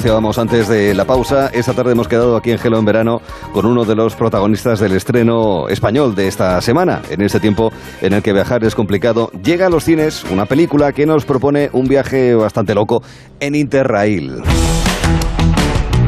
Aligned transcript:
anunciábamos 0.00 0.38
antes 0.38 0.66
de 0.66 0.94
la 0.94 1.04
pausa, 1.04 1.50
esta 1.52 1.74
tarde 1.74 1.92
hemos 1.92 2.08
quedado 2.08 2.34
aquí 2.34 2.50
en 2.50 2.58
Gelo 2.58 2.78
en 2.78 2.86
Verano 2.86 3.20
con 3.52 3.66
uno 3.66 3.84
de 3.84 3.94
los 3.94 4.14
protagonistas 4.14 4.80
del 4.80 4.92
estreno 4.92 5.68
español 5.68 6.14
de 6.14 6.26
esta 6.26 6.58
semana. 6.62 7.02
En 7.10 7.20
este 7.20 7.38
tiempo 7.38 7.70
en 8.00 8.14
el 8.14 8.22
que 8.22 8.32
viajar 8.32 8.64
es 8.64 8.74
complicado, 8.74 9.30
llega 9.44 9.66
a 9.66 9.68
los 9.68 9.84
cines 9.84 10.24
una 10.30 10.46
película 10.46 10.94
que 10.94 11.04
nos 11.04 11.26
propone 11.26 11.68
un 11.74 11.86
viaje 11.86 12.34
bastante 12.34 12.74
loco 12.74 13.02
en 13.40 13.54
Interrail. 13.54 14.42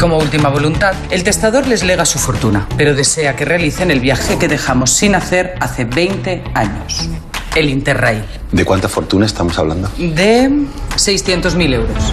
Como 0.01 0.17
última 0.17 0.49
voluntad, 0.49 0.95
el 1.11 1.23
testador 1.23 1.67
les 1.67 1.85
lega 1.85 2.07
su 2.07 2.19
fortuna, 2.19 2.67
pero 2.79 2.95
desea 2.95 3.37
que 3.37 3.45
realicen 3.45 3.91
el 3.91 4.01
viaje 4.01 4.39
que 4.39 4.49
dejamos 4.49 4.89
sin 4.89 5.15
hacer 5.15 5.55
hace 5.61 5.85
20 5.85 6.45
años. 6.55 7.11
El 7.55 7.69
Interrail. 7.69 8.25
¿De 8.53 8.65
cuánta 8.65 8.89
fortuna 8.89 9.27
estamos 9.27 9.59
hablando? 9.59 9.91
De 9.99 10.49
600.000 10.97 11.75
euros. 11.75 12.13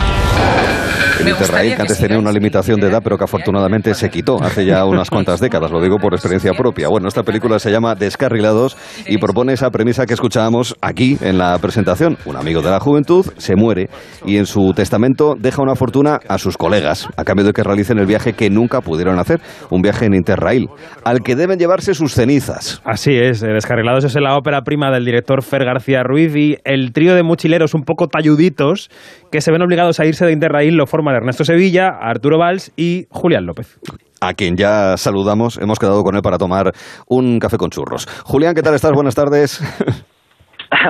El 1.19 1.27
Interrail, 1.27 1.75
que 1.75 1.81
antes 1.81 1.99
tenía 1.99 2.17
una 2.17 2.31
limitación 2.31 2.79
de 2.79 2.87
edad, 2.87 3.01
pero 3.03 3.17
que 3.17 3.25
afortunadamente 3.25 3.93
se 3.93 4.09
quitó 4.09 4.41
hace 4.41 4.65
ya 4.65 4.85
unas 4.85 5.09
cuantas 5.09 5.41
décadas, 5.41 5.69
lo 5.69 5.81
digo 5.81 5.97
por 5.97 6.13
experiencia 6.13 6.53
propia. 6.53 6.87
Bueno, 6.87 7.09
esta 7.09 7.23
película 7.23 7.59
se 7.59 7.71
llama 7.71 7.93
Descarrilados 7.93 8.77
y 9.05 9.17
propone 9.17 9.51
esa 9.51 9.69
premisa 9.69 10.05
que 10.05 10.13
escuchábamos 10.13 10.77
aquí 10.79 11.17
en 11.19 11.37
la 11.37 11.57
presentación. 11.59 12.17
Un 12.25 12.37
amigo 12.37 12.61
de 12.61 12.69
la 12.69 12.79
juventud 12.79 13.25
se 13.35 13.57
muere 13.57 13.89
y 14.25 14.37
en 14.37 14.45
su 14.45 14.71
testamento 14.73 15.35
deja 15.37 15.61
una 15.61 15.75
fortuna 15.75 16.21
a 16.25 16.37
sus 16.37 16.55
colegas, 16.55 17.09
a 17.17 17.25
cambio 17.25 17.45
de 17.45 17.51
que 17.51 17.63
realicen 17.63 17.99
el 17.99 18.05
viaje 18.05 18.31
que 18.31 18.49
nunca 18.49 18.79
pudieron 18.79 19.19
hacer, 19.19 19.41
un 19.71 19.81
viaje 19.81 20.05
en 20.05 20.13
Interrail, 20.13 20.69
al 21.03 21.19
que 21.19 21.35
deben 21.35 21.59
llevarse 21.59 21.95
sus 21.95 22.13
cenizas. 22.13 22.81
Así 22.85 23.11
es, 23.17 23.41
Descarrilados 23.41 24.05
es 24.05 24.15
la 24.15 24.37
ópera 24.37 24.61
prima 24.61 24.89
del 24.89 25.03
director 25.03 25.43
Fer 25.43 25.65
García 25.65 26.01
Ruiz 26.01 26.33
y 26.33 26.55
el 26.63 26.93
trío 26.93 27.13
de 27.13 27.23
mochileros 27.23 27.73
un 27.73 27.81
poco 27.81 28.07
talluditos 28.07 28.89
que 29.33 29.41
se 29.41 29.51
ven 29.51 29.61
obligados 29.61 29.99
a 29.99 30.05
irse 30.05 30.25
de 30.29 30.33
Interrail 30.33 30.75
lo 30.75 30.85
forman 30.85 31.15
Ernesto 31.15 31.43
Sevilla, 31.43 31.89
Arturo 31.99 32.37
Valls 32.37 32.71
y 32.77 33.05
Julián 33.09 33.45
López. 33.45 33.79
A 34.21 34.33
quien 34.33 34.55
ya 34.55 34.97
saludamos, 34.97 35.57
hemos 35.61 35.79
quedado 35.79 36.03
con 36.03 36.15
él 36.15 36.21
para 36.21 36.37
tomar 36.37 36.71
un 37.07 37.39
café 37.39 37.57
con 37.57 37.69
churros. 37.69 38.05
Julián, 38.25 38.53
¿qué 38.53 38.61
tal 38.61 38.75
estás? 38.75 38.91
Buenas 38.91 39.15
tardes. 39.15 39.61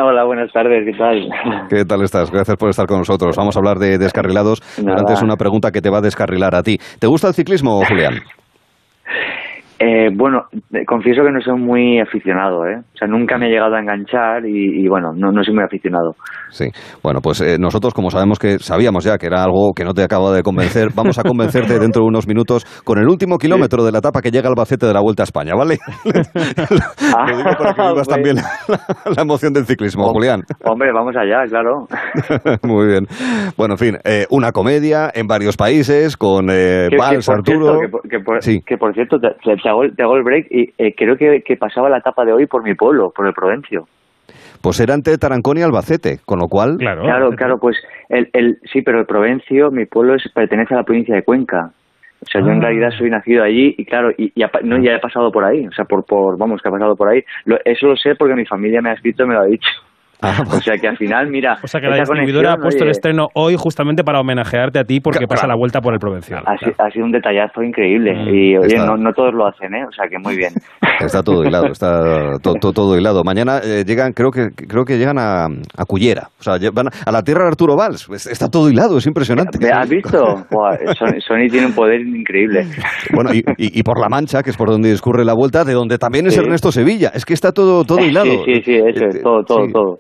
Hola, 0.04 0.26
buenas 0.26 0.52
tardes, 0.52 0.84
¿qué 0.86 0.98
tal? 0.98 1.30
¿Qué 1.70 1.86
tal 1.86 2.04
estás? 2.04 2.30
Gracias 2.32 2.58
por 2.58 2.70
estar 2.70 2.86
con 2.86 2.98
nosotros. 2.98 3.36
Vamos 3.38 3.56
a 3.56 3.60
hablar 3.60 3.78
de 3.78 3.98
descarrilados, 3.98 4.62
pero 4.76 5.00
antes 5.00 5.22
una 5.22 5.38
pregunta 5.38 5.72
que 5.72 5.82
te 5.82 5.90
va 5.90 6.00
a 6.00 6.02
descarrilar 6.02 6.54
a 6.54 6.64
ti. 6.64 6.78
¿Te 7.00 7.08
gusta 7.08 7.30
el 7.30 7.34
ciclismo, 7.34 7.82
Julián? 7.88 8.16
Eh, 9.82 10.10
bueno, 10.14 10.44
confieso 10.86 11.24
que 11.24 11.32
no 11.32 11.40
soy 11.40 11.58
muy 11.58 12.02
aficionado, 12.02 12.66
¿eh? 12.66 12.80
O 12.80 12.98
sea, 12.98 13.08
nunca 13.08 13.38
me 13.38 13.48
he 13.48 13.50
llegado 13.50 13.76
a 13.76 13.80
enganchar 13.80 14.46
y, 14.46 14.86
bueno, 14.90 15.14
no, 15.16 15.32
no, 15.32 15.42
soy 15.42 15.54
muy 15.54 15.64
aficionado. 15.64 16.16
Sí, 16.50 16.66
bueno, 17.02 17.22
pues 17.22 17.40
eh, 17.40 17.58
nosotros 17.58 17.94
como 17.94 18.10
sabemos 18.10 18.40
que 18.40 18.60
sabíamos 18.60 19.06
ya 19.06 19.18
que 19.18 19.28
era 19.28 19.42
algo 19.42 19.72
que 19.74 19.86
no 19.86 19.94
te 19.94 20.04
acaba 20.04 20.34
de 20.34 20.44
convencer, 20.44 20.90
vamos 20.96 21.18
a 21.18 21.24
convencerte 21.24 21.80
dentro 21.80 22.02
de 22.02 22.10
unos 22.10 22.28
minutos 22.28 22.66
con 22.84 23.00
el 23.00 23.08
último 23.08 23.38
kilómetro 23.38 23.86
de 23.86 23.94
la 23.94 24.00
etapa 24.00 24.20
que 24.22 24.32
llega 24.32 24.48
al 24.48 24.52
Albacete 24.52 24.86
de 24.86 24.94
la 24.94 25.00
Vuelta 25.00 25.24
a 25.24 25.26
España, 25.26 25.54
¿vale? 25.56 25.78
Lo 26.04 27.38
digo 27.38 27.50
para 27.58 27.74
que 27.74 27.82
vivas 27.82 28.08
también 28.10 28.36
la, 28.36 29.22
emoción 29.22 29.54
del 29.54 29.64
ciclismo, 29.64 30.10
Julián. 30.10 30.42
Hombre, 30.66 30.92
vamos 30.92 31.16
allá, 31.16 31.46
claro. 31.48 31.88
muy 32.64 32.88
bien. 32.88 33.06
Bueno, 33.56 33.76
en 33.76 33.78
fin, 33.78 33.98
eh, 34.04 34.26
una 34.30 34.52
comedia 34.52 35.10
en 35.14 35.26
varios 35.26 35.56
países 35.56 36.18
con 36.18 36.50
eh, 36.50 36.90
Valls, 36.98 37.30
Arturo... 37.30 37.80
que, 38.10 38.20
por, 38.20 38.42
sí. 38.42 38.62
que 38.66 38.78
por 38.78 38.94
cierto, 38.94 39.20
te, 39.20 39.30
te 39.42 39.69
hago, 39.70 39.84
el 40.18 40.24
break 40.24 40.48
y 40.50 40.74
eh, 40.78 40.94
creo 40.96 41.18
que, 41.18 41.58
pasaba 41.58 41.90
la 41.90 42.00
etapa 42.00 42.26
de 42.26 42.34
hoy 42.34 42.46
por 42.46 42.64
mi 42.64 42.74
pueblo, 42.76 43.12
por 43.16 43.28
el 43.28 43.34
Provencio. 43.34 43.86
Pues 44.62 44.80
era 44.80 44.94
entre 44.94 45.18
Tarancón 45.18 45.58
y 45.58 45.62
Albacete, 45.62 46.20
con 46.26 46.40
lo 46.40 46.48
cual... 46.48 46.78
Claro, 46.78 47.02
claro, 47.04 47.30
claro 47.32 47.58
pues 47.60 47.78
el, 48.10 48.30
el, 48.34 48.58
sí, 48.72 48.82
pero 48.82 49.00
el 49.00 49.06
Provencio, 49.06 49.72
mi 49.72 49.86
pueblo 49.86 50.16
es, 50.16 50.24
pertenece 50.34 50.74
a 50.74 50.78
la 50.78 50.84
provincia 50.84 51.16
de 51.16 51.24
Cuenca. 51.24 51.72
O 52.22 52.26
sea, 52.26 52.42
yo 52.42 52.48
en 52.48 52.58
ah. 52.58 52.68
realidad 52.68 52.90
soy 52.98 53.10
nacido 53.10 53.44
allí 53.44 53.76
y 53.78 53.86
claro, 53.86 54.12
y, 54.18 54.34
no, 54.64 54.78
ya 54.84 54.96
he 54.96 55.00
pasado 55.00 55.32
por 55.32 55.46
ahí, 55.46 55.66
o 55.66 55.72
sea, 55.72 55.86
por, 55.86 56.06
por, 56.06 56.38
vamos, 56.38 56.62
que 56.62 56.68
ha 56.68 56.72
pasado 56.72 56.96
por 56.96 57.08
ahí. 57.10 57.24
eso 57.64 57.88
lo 57.88 57.96
sé 57.96 58.16
porque 58.16 58.36
mi 58.36 58.46
familia 58.46 58.82
me 58.82 58.90
ha 58.90 58.94
escrito 58.94 59.24
y 59.24 59.28
me 59.28 59.36
lo 59.36 59.42
ha 59.42 59.46
dicho. 59.46 59.70
Ah, 60.22 60.44
o 60.48 60.62
sea 60.62 60.76
que 60.78 60.88
al 60.88 60.98
final, 60.98 61.28
mira. 61.30 61.58
O 61.64 61.68
sea 61.68 61.80
que 61.80 61.88
la 61.88 61.98
distribuidora 61.98 62.54
ha 62.54 62.58
puesto 62.58 62.84
el 62.84 62.90
estreno 62.90 63.30
hoy 63.34 63.56
justamente 63.58 64.04
para 64.04 64.20
homenajearte 64.20 64.80
a 64.80 64.84
ti 64.84 65.00
porque 65.00 65.28
pasa 65.28 65.48
la 65.48 65.56
vuelta 65.56 65.80
por 65.82 65.94
el 65.94 66.00
provincial. 66.00 66.44
Ha, 66.46 66.92
sido 66.92 67.06
un 67.06 67.12
detallazo 67.12 67.64
increíble. 67.64 68.14
Mm, 68.14 68.28
y 68.28 68.58
oye, 68.58 68.76
no, 68.78 69.14
todos 69.14 69.34
lo 69.34 69.48
hacen, 69.48 69.74
¿eh? 69.74 69.86
O 69.88 69.92
sea 69.92 70.08
que 70.10 70.18
muy 70.20 70.36
bien. 70.36 70.52
Está 71.00 71.24
todo 71.24 71.46
hilado, 71.46 71.68
está 71.68 72.38
todo, 72.42 72.74
todo 72.74 72.98
hilado. 72.98 73.24
Mañana 73.24 73.60
eh, 73.64 73.86
llegan, 73.88 74.12
creo 74.12 74.32
que 74.32 74.50
creo 74.50 74.84
que 74.84 74.98
llegan 74.98 75.18
a, 75.18 75.46
a 75.46 75.86
Cullera. 75.86 76.28
O 76.40 76.44
sea, 76.44 76.58
van 76.74 76.88
a, 76.88 77.12
la 77.12 77.24
tierra 77.24 77.44
de 77.44 77.48
Arturo 77.52 77.78
Valls. 77.78 78.06
Pues 78.06 78.28
está 78.28 78.50
todo 78.50 78.70
hilado, 78.70 78.98
es 78.98 79.08
impresionante. 79.08 79.60
¿Me 79.60 79.70
has 79.70 79.88
visto? 79.88 80.22
Sony, 81.26 81.48
tiene 81.50 81.68
un 81.68 81.74
poder 81.74 82.02
increíble. 82.02 82.66
Bueno, 83.14 83.34
y, 83.34 83.44
y, 83.58 83.82
por 83.84 84.00
La 84.00 84.08
Mancha, 84.08 84.44
que 84.44 84.50
es 84.50 84.58
por 84.58 84.70
donde 84.70 84.90
discurre 84.90 85.26
la 85.26 85.34
vuelta, 85.34 85.64
de 85.64 85.74
donde 85.74 85.98
también 85.98 86.28
es 86.28 86.38
Ernesto 86.38 86.72
Sevilla. 86.72 87.12
Es 87.14 87.26
que 87.26 87.34
está 87.34 87.52
todo, 87.52 87.84
todo 87.84 88.00
hilado. 88.00 88.26
Sí, 88.46 88.56
sí, 88.56 88.62
sí, 88.66 88.76
eso 88.76 89.06
es, 89.06 89.22
todo, 89.22 89.44
todo, 89.44 89.68
todo. 89.72 90.00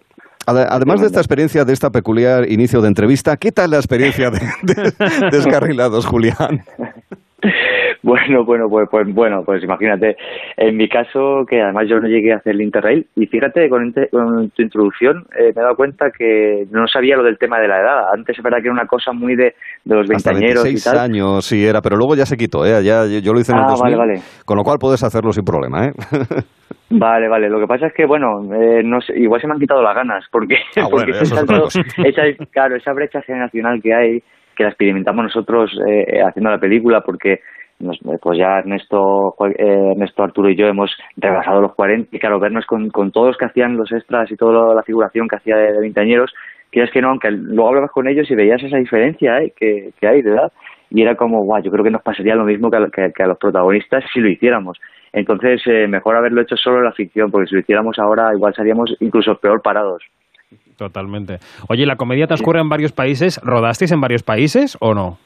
Además 0.50 1.02
de 1.02 1.08
esta 1.08 1.20
experiencia, 1.20 1.66
de 1.66 1.74
esta 1.74 1.92
peculiar 1.92 2.50
inicio 2.50 2.82
de 2.82 2.88
entrevista, 2.88 3.38
¿qué 3.38 3.52
tal 3.52 3.72
la 3.72 3.78
experiencia 3.78 4.32
de, 4.32 4.40
Descarrilados, 5.32 6.06
Julián? 6.06 6.64
Bueno, 8.02 8.46
bueno, 8.46 8.70
pues, 8.70 8.88
pues, 8.90 9.14
bueno, 9.14 9.44
pues 9.44 9.62
imagínate, 9.62 10.16
en 10.56 10.78
mi 10.78 10.88
caso, 10.88 11.46
que 11.48 11.62
además 11.62 11.88
yo 11.90 12.00
no 12.00 12.08
llegué 12.08 12.32
a 12.32 12.38
hacer 12.38 12.56
el 12.56 12.62
Interrail, 12.62 13.06
y 13.16 13.26
fíjate, 13.28 13.70
con, 13.70 13.94
tu 13.94 14.62
introducción 14.62 15.26
eh, 15.38 15.52
me 15.54 15.62
he 15.62 15.64
dado 15.64 15.76
cuenta 15.76 16.10
que 16.10 16.66
no 16.72 16.88
sabía 16.88 17.18
lo 17.18 17.24
del 17.24 17.38
tema 17.38 17.60
de 17.60 17.68
la 17.68 17.80
edad. 17.80 18.14
Antes 18.14 18.38
es 18.38 18.44
verdad 18.44 18.60
que 18.60 18.66
era 18.66 18.74
una 18.74 18.88
cosa 18.88 19.12
muy 19.12 19.36
de, 19.36 19.54
de 19.84 19.96
los 19.96 20.08
veinteañeros 20.08 20.66
y 20.70 20.81
tal. 20.81 20.98
años, 20.98 21.46
sí 21.46 21.66
era, 21.66 21.81
pero 21.81 21.98
luego 21.98 22.16
ya 22.16 22.26
se 22.26 22.38
quitó, 22.38 22.66
¿eh? 22.66 22.84
ya, 22.84 23.06
yo 23.06 23.34
lo 23.34 23.40
hice 23.40 23.52
en 23.52 23.60
el 23.60 23.66
2000, 23.66 24.00
ah, 24.00 24.22
con 24.46 24.58
lo 24.58 24.64
cual 24.64 24.80
puedes 24.80 25.04
hacerlo 25.04 25.34
sin 25.34 25.44
problema, 25.44 25.88
¿eh? 25.88 25.94
Vale, 26.90 27.28
vale. 27.28 27.50
Lo 27.50 27.60
que 27.60 27.68
pasa 27.68 27.88
es 27.88 27.94
que, 27.94 28.06
bueno, 28.06 28.42
eh, 28.54 28.82
no 28.84 29.00
sé, 29.02 29.18
igual 29.18 29.40
se 29.40 29.48
me 29.48 29.54
han 29.54 29.60
quitado 29.60 29.82
las 29.82 29.96
ganas, 29.96 30.26
porque, 30.32 30.58
ah, 30.78 30.88
porque 30.92 31.12
esa, 32.04 32.46
claro, 32.52 32.76
esa 32.76 32.94
brecha 32.94 33.22
generacional 33.22 33.82
que 33.82 33.94
hay, 33.94 34.24
que 34.56 34.64
la 34.64 34.70
experimentamos 34.70 35.24
nosotros 35.24 35.72
eh, 35.88 36.22
haciendo 36.22 36.50
la 36.50 36.60
película, 36.60 37.02
porque 37.02 37.40
pues 38.22 38.38
ya 38.38 38.60
Ernesto, 38.60 39.34
eh, 39.58 39.92
Ernesto, 39.92 40.24
Arturo 40.24 40.50
y 40.50 40.58
yo 40.58 40.68
hemos 40.68 40.92
rebasado 41.16 41.62
los 41.62 41.74
40 41.76 42.14
y 42.14 42.20
claro, 42.20 42.38
vernos 42.38 42.66
con, 42.66 42.90
con 42.90 43.12
todos 43.12 43.28
los 43.28 43.38
que 43.38 43.46
hacían 43.46 43.78
los 43.78 43.90
extras 43.92 44.30
y 44.30 44.36
toda 44.36 44.76
la 44.76 44.84
figuración 44.84 45.30
que 45.30 45.38
hacía 45.38 45.56
de, 45.56 45.72
de 45.72 45.80
veinteañeros, 45.80 46.34
que 46.72 46.84
es 46.84 46.92
que 46.92 47.02
no, 47.02 47.10
aunque 47.10 47.32
luego 47.32 47.70
hablabas 47.70 47.92
con 47.92 48.10
ellos 48.10 48.30
y 48.30 48.36
veías 48.36 48.62
esa 48.62 48.78
diferencia 48.78 49.40
¿eh? 49.40 49.54
que, 49.56 49.92
que 50.00 50.08
hay 50.08 50.22
de 50.22 50.32
edad, 50.32 50.52
y 50.92 51.02
era 51.02 51.16
como, 51.16 51.44
guau, 51.44 51.62
yo 51.62 51.72
creo 51.72 51.84
que 51.84 51.92
nos 51.92 52.02
pasaría 52.02 52.36
lo 52.36 52.46
mismo 52.46 52.70
que 52.70 52.78
a, 53.24 53.28
los 53.28 53.38
protagonistas 53.38 54.04
si 54.12 54.20
lo 54.20 54.30
hiciéramos. 54.30 54.78
Entonces, 55.14 55.62
eh, 55.66 55.88
mejor 55.88 56.16
haberlo 56.16 56.42
hecho 56.42 56.56
solo 56.56 56.78
en 56.78 56.86
la 56.86 56.92
ficción, 56.92 57.31
porque 57.31 57.47
si 57.47 57.56
lo 57.56 57.62
hiciéramos 57.62 57.97
ahora 58.00 58.31
igual 58.36 58.53
seríamos 58.53 58.96
incluso 59.00 59.36
peor 59.36 59.62
parados. 59.62 60.03
Totalmente. 60.78 61.38
Oye, 61.68 61.86
¿la 61.86 61.96
comedia 61.96 62.28
transcurre 62.28 62.62
en 62.62 62.70
varios 62.70 62.94
países? 62.94 63.40
¿Rodasteis 63.44 63.92
en 63.92 64.02
varios 64.02 64.24
países 64.24 64.78
o 64.80 64.94
no? 64.94 65.18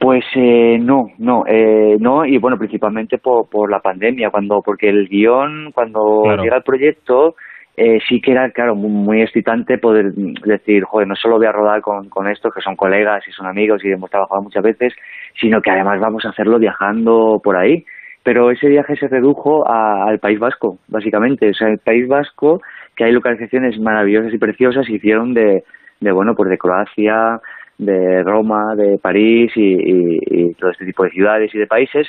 Pues 0.00 0.24
eh, 0.34 0.78
no, 0.80 1.08
no, 1.18 1.44
eh, 1.46 1.96
no, 2.00 2.24
y 2.24 2.38
bueno, 2.38 2.56
principalmente 2.56 3.18
por, 3.18 3.48
por 3.48 3.70
la 3.70 3.80
pandemia, 3.80 4.30
cuando 4.30 4.62
porque 4.64 4.88
el 4.88 5.08
guion, 5.08 5.72
cuando 5.72 6.24
llega 6.42 6.56
el 6.56 6.62
proyecto, 6.62 7.34
eh, 7.76 7.98
sí 8.08 8.20
que 8.20 8.32
era, 8.32 8.50
claro, 8.50 8.74
muy, 8.74 9.22
excitante 9.22 9.78
poder 9.78 10.12
decir, 10.12 10.84
joder, 10.84 11.06
no 11.06 11.14
solo 11.14 11.36
voy 11.36 11.46
a 11.46 11.52
rodar 11.52 11.80
con, 11.82 12.08
con 12.08 12.28
estos 12.28 12.52
que 12.52 12.60
son 12.60 12.76
colegas 12.76 13.22
y 13.28 13.32
son 13.32 13.46
amigos 13.46 13.84
y 13.84 13.92
hemos 13.92 14.10
trabajado 14.10 14.42
muchas 14.42 14.62
veces, 14.62 14.94
sino 15.40 15.60
que 15.60 15.70
además 15.70 16.00
vamos 16.00 16.24
a 16.24 16.30
hacerlo 16.30 16.58
viajando 16.58 17.38
por 17.42 17.56
ahí. 17.56 17.84
Pero 18.22 18.50
ese 18.50 18.68
viaje 18.68 18.96
se 18.96 19.08
redujo 19.08 19.66
al 19.68 20.18
País 20.18 20.38
Vasco, 20.38 20.78
básicamente. 20.88 21.50
O 21.50 21.54
sea, 21.54 21.68
el 21.68 21.78
País 21.78 22.06
Vasco, 22.06 22.60
que 22.94 23.04
hay 23.04 23.12
localizaciones 23.12 23.78
maravillosas 23.78 24.34
y 24.34 24.38
preciosas, 24.38 24.88
hicieron 24.88 25.32
de, 25.32 25.64
de 26.00 26.12
bueno, 26.12 26.34
pues 26.34 26.50
de 26.50 26.58
Croacia, 26.58 27.40
de 27.78 28.22
Roma, 28.22 28.74
de 28.76 28.98
París 28.98 29.52
y, 29.56 30.48
y 30.48 30.54
todo 30.54 30.70
este 30.70 30.84
tipo 30.84 31.04
de 31.04 31.10
ciudades 31.10 31.54
y 31.54 31.58
de 31.58 31.66
países. 31.66 32.08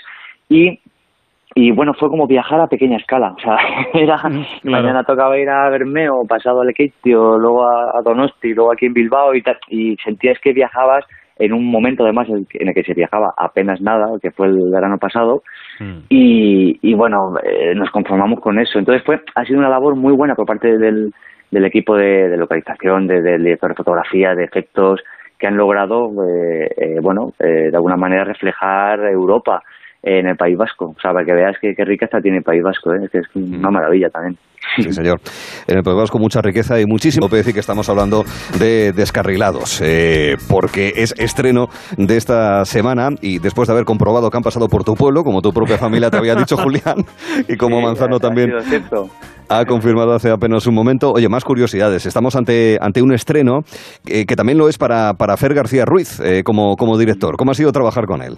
Y 0.50 0.80
y 1.54 1.72
bueno, 1.72 1.94
fue 1.94 2.10
como 2.10 2.28
viajar 2.28 2.62
a 2.62 2.68
pequeña 2.68 2.98
escala. 2.98 3.34
O 3.38 3.40
sea, 3.40 3.58
era, 3.94 4.22
mañana 4.64 5.04
tocaba 5.04 5.38
ir 5.38 5.50
a 5.50 5.70
Bermeo, 5.70 6.26
pasado 6.28 6.62
a 6.62 6.66
Lequeitio, 6.66 7.38
luego 7.38 7.68
a, 7.68 8.02
Donosti, 8.04 8.54
luego 8.54 8.72
aquí 8.72 8.86
en 8.86 8.94
Bilbao 8.94 9.36
y 9.36 9.42
tal. 9.42 9.58
Y 9.68 9.98
sentías 9.98 10.40
que 10.40 10.54
viajabas 10.54 11.06
en 11.42 11.54
un 11.54 11.66
momento 11.66 12.04
además 12.04 12.28
en 12.30 12.68
el 12.68 12.74
que 12.74 12.84
se 12.84 12.94
viajaba 12.94 13.34
apenas 13.38 13.82
nada, 13.82 14.08
que 14.22 14.32
fue 14.32 14.48
el 14.48 14.70
verano 14.72 14.98
pasado. 14.98 15.44
Mm. 15.80 15.98
Y, 16.10 16.80
y 16.82 16.94
bueno, 16.94 17.34
eh, 17.44 17.74
nos 17.76 17.90
conformamos 17.90 18.40
con 18.40 18.60
eso. 18.60 18.78
Entonces 18.80 19.04
fue, 19.04 19.22
ha 19.36 19.46
sido 19.46 19.60
una 19.60 19.70
labor 19.70 19.96
muy 19.96 20.14
buena 20.14 20.36
por 20.36 20.46
parte 20.46 20.78
del, 20.78 21.14
del 21.50 21.66
equipo 21.66 21.96
de, 21.96 22.38
localización, 22.38 23.08
del 23.08 23.24
de, 23.24 23.38
director 23.38 23.70
de 23.70 23.76
fotografía, 23.76 24.36
de 24.36 24.44
efectos, 24.44 25.02
que 25.40 25.48
han 25.48 25.58
logrado, 25.58 26.12
eh, 26.28 26.70
eh, 26.78 27.00
bueno, 27.02 27.34
de 27.40 27.72
alguna 27.74 27.98
manera 27.98 28.24
reflejar 28.24 29.00
Europa 29.06 29.64
en 30.04 30.28
el 30.28 30.36
País 30.36 30.58
Vasco. 30.58 30.94
O 30.98 31.02
sea, 31.02 31.12
para 31.12 31.26
que 31.26 31.34
veas 31.34 31.56
que, 31.62 31.74
rica 31.86 32.06
está 32.06 32.20
tiene 32.20 32.38
el 32.38 32.44
País 32.44 32.64
Vasco, 32.64 32.94
¿eh? 32.94 33.06
es 33.06 33.12
que 33.12 33.20
es 33.20 33.28
una 33.36 33.70
maravilla 33.70 34.10
también. 34.10 34.38
Sí, 34.76 34.94
señor. 34.94 35.20
En 35.68 35.78
el 35.78 35.84
País 35.84 35.98
Vasco 35.98 36.20
mucha 36.20 36.42
riqueza 36.42 36.80
y 36.80 36.86
muchísimo. 36.86 37.28
Puede 37.28 37.42
decir 37.42 37.54
que 37.54 37.60
estamos 37.60 37.90
hablando 37.90 38.24
de 38.60 38.94
descarrilados, 38.94 39.82
eh, 39.84 40.38
porque 40.50 40.94
es 40.96 41.14
estreno 41.18 41.68
de 41.98 42.18
esta 42.18 42.64
semana 42.66 43.10
y 43.22 43.40
después 43.40 43.68
de 43.68 43.74
haber 43.74 43.86
comprobado 43.86 44.30
que 44.30 44.38
han 44.38 44.44
pasado 44.44 44.68
por 44.68 44.84
tu 44.84 44.94
pueblo, 44.94 45.24
como 45.24 45.42
tu 45.42 45.52
propia 45.52 45.78
familia 45.78 46.10
te 46.10 46.18
había 46.18 46.36
dicho 46.36 46.58
Julián, 46.62 47.04
y 47.48 47.58
como 47.58 47.82
Manzano 47.82 48.20
también 48.20 48.54
ha 49.50 49.66
confirmado 49.66 50.14
hace 50.14 50.30
apenas 50.30 50.66
un 50.68 50.76
momento. 50.76 51.12
Oye, 51.12 51.28
más 51.28 51.44
curiosidades. 51.44 52.06
Estamos 52.06 52.36
ante, 52.36 52.78
ante 52.80 53.02
un 53.02 53.14
estreno 53.14 53.62
eh, 54.08 54.26
que 54.26 54.36
también 54.36 54.58
lo 54.58 54.70
es 54.70 54.78
para, 54.78 55.14
para 55.16 55.36
Fer 55.38 55.54
García 55.54 55.86
Ruiz 55.86 56.20
eh, 56.22 56.44
como, 56.44 56.76
como 56.78 56.98
director. 56.98 57.36
¿Cómo 57.36 57.52
ha 57.52 57.56
sido 57.56 57.72
trabajar 57.72 58.06
con 58.06 58.22
él? 58.22 58.38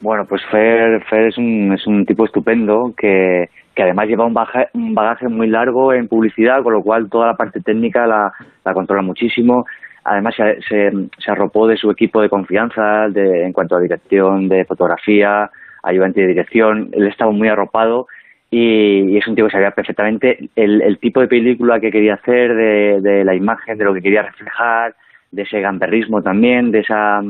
Bueno, 0.00 0.26
pues 0.26 0.42
Fer, 0.50 1.02
Fer 1.04 1.26
es, 1.26 1.38
un, 1.38 1.72
es 1.72 1.86
un 1.86 2.06
tipo 2.06 2.24
estupendo 2.24 2.94
que, 2.96 3.48
además 3.76 4.06
lleva 4.06 4.26
un 4.26 4.34
bagaje, 4.34 4.68
un 4.74 4.94
bagaje 4.94 5.28
muy 5.28 5.48
largo 5.48 5.92
en 5.92 6.08
publicidad, 6.08 6.62
con 6.62 6.72
lo 6.72 6.82
cual 6.82 7.10
toda 7.10 7.26
la 7.28 7.36
parte 7.36 7.60
técnica 7.60 8.06
la, 8.06 8.32
la 8.64 8.74
controla 8.74 9.02
muchísimo. 9.02 9.64
Además, 10.04 10.36
se, 10.36 10.60
se, 10.62 10.90
se, 11.18 11.30
arropó 11.30 11.66
de 11.66 11.76
su 11.76 11.90
equipo 11.90 12.20
de 12.22 12.28
confianza 12.28 13.08
de, 13.08 13.44
en 13.44 13.52
cuanto 13.52 13.76
a 13.76 13.80
dirección 13.80 14.48
de 14.48 14.64
fotografía, 14.64 15.50
ayudante 15.82 16.20
de 16.20 16.28
dirección. 16.28 16.90
Él 16.92 17.08
estaba 17.08 17.32
muy 17.32 17.48
arropado 17.48 18.06
y, 18.50 19.16
es 19.16 19.26
un 19.26 19.34
tipo 19.34 19.48
que 19.48 19.52
sabía 19.52 19.72
perfectamente 19.72 20.48
el, 20.56 20.80
el 20.80 20.98
tipo 20.98 21.20
de 21.20 21.28
película 21.28 21.80
que 21.80 21.90
quería 21.90 22.14
hacer, 22.14 22.54
de, 22.54 23.00
de, 23.00 23.24
la 23.24 23.34
imagen, 23.34 23.76
de 23.76 23.84
lo 23.84 23.92
que 23.94 24.02
quería 24.02 24.22
reflejar, 24.22 24.94
de 25.30 25.42
ese 25.42 25.60
gamberrismo 25.60 26.22
también, 26.22 26.70
de 26.70 26.80
esa 26.80 27.20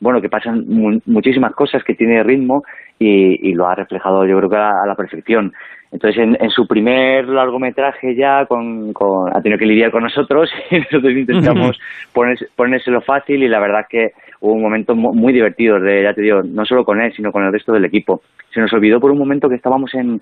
bueno, 0.00 0.20
que 0.20 0.28
pasan 0.28 0.64
muchísimas 1.06 1.52
cosas, 1.54 1.82
que 1.82 1.94
tiene 1.94 2.22
ritmo 2.22 2.62
y, 2.98 3.52
lo 3.54 3.68
ha 3.68 3.74
reflejado 3.74 4.24
yo 4.26 4.36
creo 4.38 4.50
que 4.50 4.56
a, 4.56 4.86
la 4.86 4.94
perfección. 4.94 5.52
Entonces, 5.90 6.36
en, 6.38 6.50
su 6.50 6.66
primer 6.66 7.26
largometraje 7.26 8.14
ya 8.14 8.44
con, 8.46 8.92
ha 9.32 9.40
tenido 9.40 9.58
que 9.58 9.66
lidiar 9.66 9.90
con 9.90 10.02
nosotros 10.02 10.50
y 10.70 10.78
nosotros 10.78 11.12
intentamos 11.12 11.78
poner, 12.12 12.36
ponérselo 12.54 13.00
fácil 13.00 13.42
y 13.42 13.48
la 13.48 13.58
verdad 13.58 13.86
que 13.88 14.12
hubo 14.40 14.52
un 14.52 14.62
momento 14.62 14.94
muy 14.94 15.32
divertido, 15.32 15.80
de, 15.80 16.02
ya 16.02 16.14
te 16.14 16.22
digo, 16.22 16.42
no 16.42 16.64
solo 16.64 16.84
con 16.84 17.00
él, 17.00 17.12
sino 17.14 17.32
con 17.32 17.42
el 17.42 17.52
resto 17.52 17.72
del 17.72 17.84
equipo. 17.84 18.22
Se 18.52 18.60
nos 18.60 18.72
olvidó 18.72 19.00
por 19.00 19.10
un 19.10 19.18
momento 19.18 19.48
que 19.48 19.56
estábamos 19.56 19.94
en, 19.94 20.20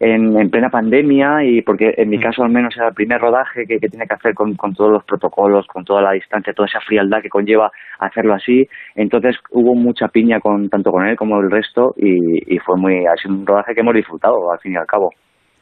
en, 0.00 0.50
plena 0.50 0.70
pandemia 0.70 1.44
y 1.44 1.62
porque 1.62 1.94
en 1.96 2.08
mi 2.08 2.18
mm. 2.18 2.22
caso 2.22 2.42
al 2.42 2.50
menos 2.50 2.76
era 2.76 2.88
el 2.88 2.94
primer 2.94 3.20
rodaje 3.20 3.66
que, 3.66 3.78
tiene 3.78 4.06
que 4.06 4.14
hacer 4.14 4.34
con, 4.34 4.56
todos 4.56 4.90
los 4.90 5.04
protocolos, 5.04 5.66
con 5.66 5.84
toda 5.84 6.02
la 6.02 6.12
distancia, 6.12 6.52
toda 6.52 6.68
esa 6.68 6.80
frialdad 6.80 7.22
que 7.22 7.28
conlleva 7.28 7.70
hacerlo 7.98 8.34
así. 8.34 8.68
Entonces 8.94 9.36
hubo 9.50 9.74
mucha 9.74 10.08
piña 10.08 10.40
con 10.40 10.68
tanto 10.68 10.90
con 10.90 11.06
él 11.06 11.16
como 11.16 11.40
el 11.40 11.50
resto 11.50 11.94
y, 11.96 12.54
y 12.54 12.58
fue 12.58 12.76
muy, 12.76 13.06
ha 13.06 13.16
sido 13.16 13.34
un 13.34 13.46
rodaje 13.46 13.74
que 13.74 13.80
hemos 13.80 13.94
disfrutado 13.94 14.50
al 14.52 14.58
fin 14.60 14.72
y 14.72 14.76
al 14.76 14.86
cabo. 14.86 15.10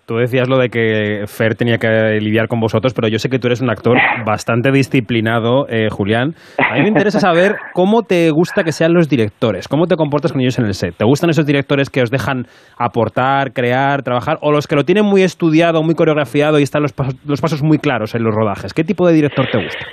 Tú 0.06 0.14
decías 0.19 0.49
lo 0.49 0.58
de 0.58 0.69
que 0.69 1.25
Fer 1.26 1.56
tenía 1.56 1.79
que 1.79 2.20
lidiar 2.20 2.47
con 2.47 2.61
vosotros, 2.61 2.94
pero 2.94 3.08
yo 3.08 3.19
sé 3.19 3.29
que 3.29 3.41
tú 3.41 3.49
eres 3.49 3.61
un 3.61 3.70
actor 3.70 3.97
bastante 4.25 4.70
disciplinado, 4.70 5.67
eh, 5.69 5.88
Julián. 5.91 6.31
A 6.58 6.75
mí 6.76 6.82
me 6.82 6.88
interesa 6.88 7.19
saber 7.19 7.56
cómo 7.75 8.03
te 8.03 8.31
gusta 8.31 8.62
que 8.62 8.70
sean 8.70 8.93
los 8.93 9.08
directores, 9.08 9.67
cómo 9.67 9.87
te 9.87 9.97
comportas 9.97 10.31
con 10.31 10.41
ellos 10.41 10.61
en 10.61 10.67
el 10.67 10.75
set. 10.75 10.94
¿Te 10.97 11.05
gustan 11.05 11.31
esos 11.31 11.44
directores 11.44 11.91
que 11.91 12.03
os 12.03 12.11
dejan 12.12 12.44
aportar, 12.79 13.53
crear, 13.53 14.05
trabajar, 14.05 14.38
o 14.43 14.53
los 14.53 14.69
que 14.69 14.76
lo 14.76 14.85
tienen 14.85 15.05
muy 15.05 15.23
estudiado, 15.23 15.82
muy 15.82 15.97
coreografiado 15.97 16.61
y 16.61 16.62
están 16.62 16.82
los 16.82 16.93
pasos, 16.93 17.17
los 17.26 17.41
pasos 17.41 17.64
muy 17.64 17.79
claros 17.79 18.14
en 18.14 18.23
los 18.23 18.32
rodajes? 18.32 18.73
¿Qué 18.73 18.85
tipo 18.85 19.09
de 19.09 19.14
director 19.14 19.47
te 19.50 19.61
gusta? 19.61 19.87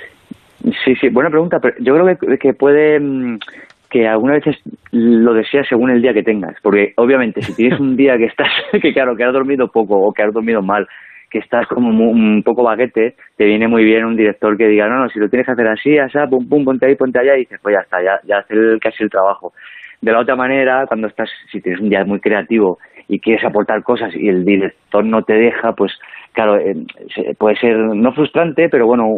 Sí, 0.84 0.94
sí, 1.00 1.08
buena 1.12 1.28
pregunta. 1.28 1.58
Pero 1.60 1.74
yo 1.80 1.92
creo 1.92 2.06
que, 2.16 2.38
que 2.38 2.52
puede 2.54 3.00
mm, 3.00 3.38
que 3.94 4.08
algunas 4.08 4.44
veces 4.44 4.60
lo 4.90 5.34
deseas 5.34 5.68
según 5.68 5.88
el 5.88 6.02
día 6.02 6.12
que 6.12 6.24
tengas, 6.24 6.56
porque 6.64 6.94
obviamente 6.96 7.40
si 7.42 7.54
tienes 7.54 7.78
un 7.78 7.96
día 7.96 8.18
que 8.18 8.24
estás, 8.24 8.48
que 8.82 8.92
claro, 8.92 9.14
que 9.14 9.22
has 9.22 9.32
dormido 9.32 9.68
poco 9.68 9.96
o 9.96 10.12
que 10.12 10.24
has 10.24 10.34
dormido 10.34 10.62
mal, 10.62 10.88
que 11.30 11.38
estás 11.38 11.68
como 11.68 11.90
un 12.10 12.42
poco 12.42 12.64
baguete, 12.64 13.14
te 13.36 13.44
viene 13.44 13.68
muy 13.68 13.84
bien 13.84 14.04
un 14.04 14.16
director 14.16 14.56
que 14.56 14.66
diga, 14.66 14.88
no, 14.88 14.98
no, 14.98 15.08
si 15.10 15.20
lo 15.20 15.28
tienes 15.28 15.46
que 15.46 15.52
hacer 15.52 15.68
así, 15.68 15.96
así, 15.96 16.18
pum, 16.28 16.48
pum, 16.48 16.64
ponte 16.64 16.86
ahí, 16.86 16.96
ponte 16.96 17.20
allá, 17.20 17.36
y 17.36 17.40
dices, 17.40 17.60
pues 17.62 17.76
ya 17.76 17.82
está, 17.82 18.02
ya, 18.02 18.18
ya 18.24 18.38
hace 18.38 18.56
casi 18.80 19.04
el 19.04 19.10
trabajo. 19.10 19.52
De 20.00 20.10
la 20.10 20.18
otra 20.18 20.34
manera, 20.34 20.86
cuando 20.88 21.06
estás, 21.06 21.30
si 21.52 21.60
tienes 21.60 21.80
un 21.80 21.88
día 21.88 22.04
muy 22.04 22.18
creativo 22.18 22.80
y 23.06 23.20
quieres 23.20 23.44
aportar 23.44 23.84
cosas 23.84 24.12
y 24.16 24.28
el 24.28 24.44
director 24.44 25.04
no 25.04 25.22
te 25.22 25.34
deja, 25.34 25.72
pues 25.72 25.92
claro, 26.34 26.58
eh, 26.58 26.74
puede 27.38 27.56
ser 27.56 27.76
no 27.78 28.12
frustrante, 28.12 28.68
pero 28.68 28.86
bueno, 28.86 29.08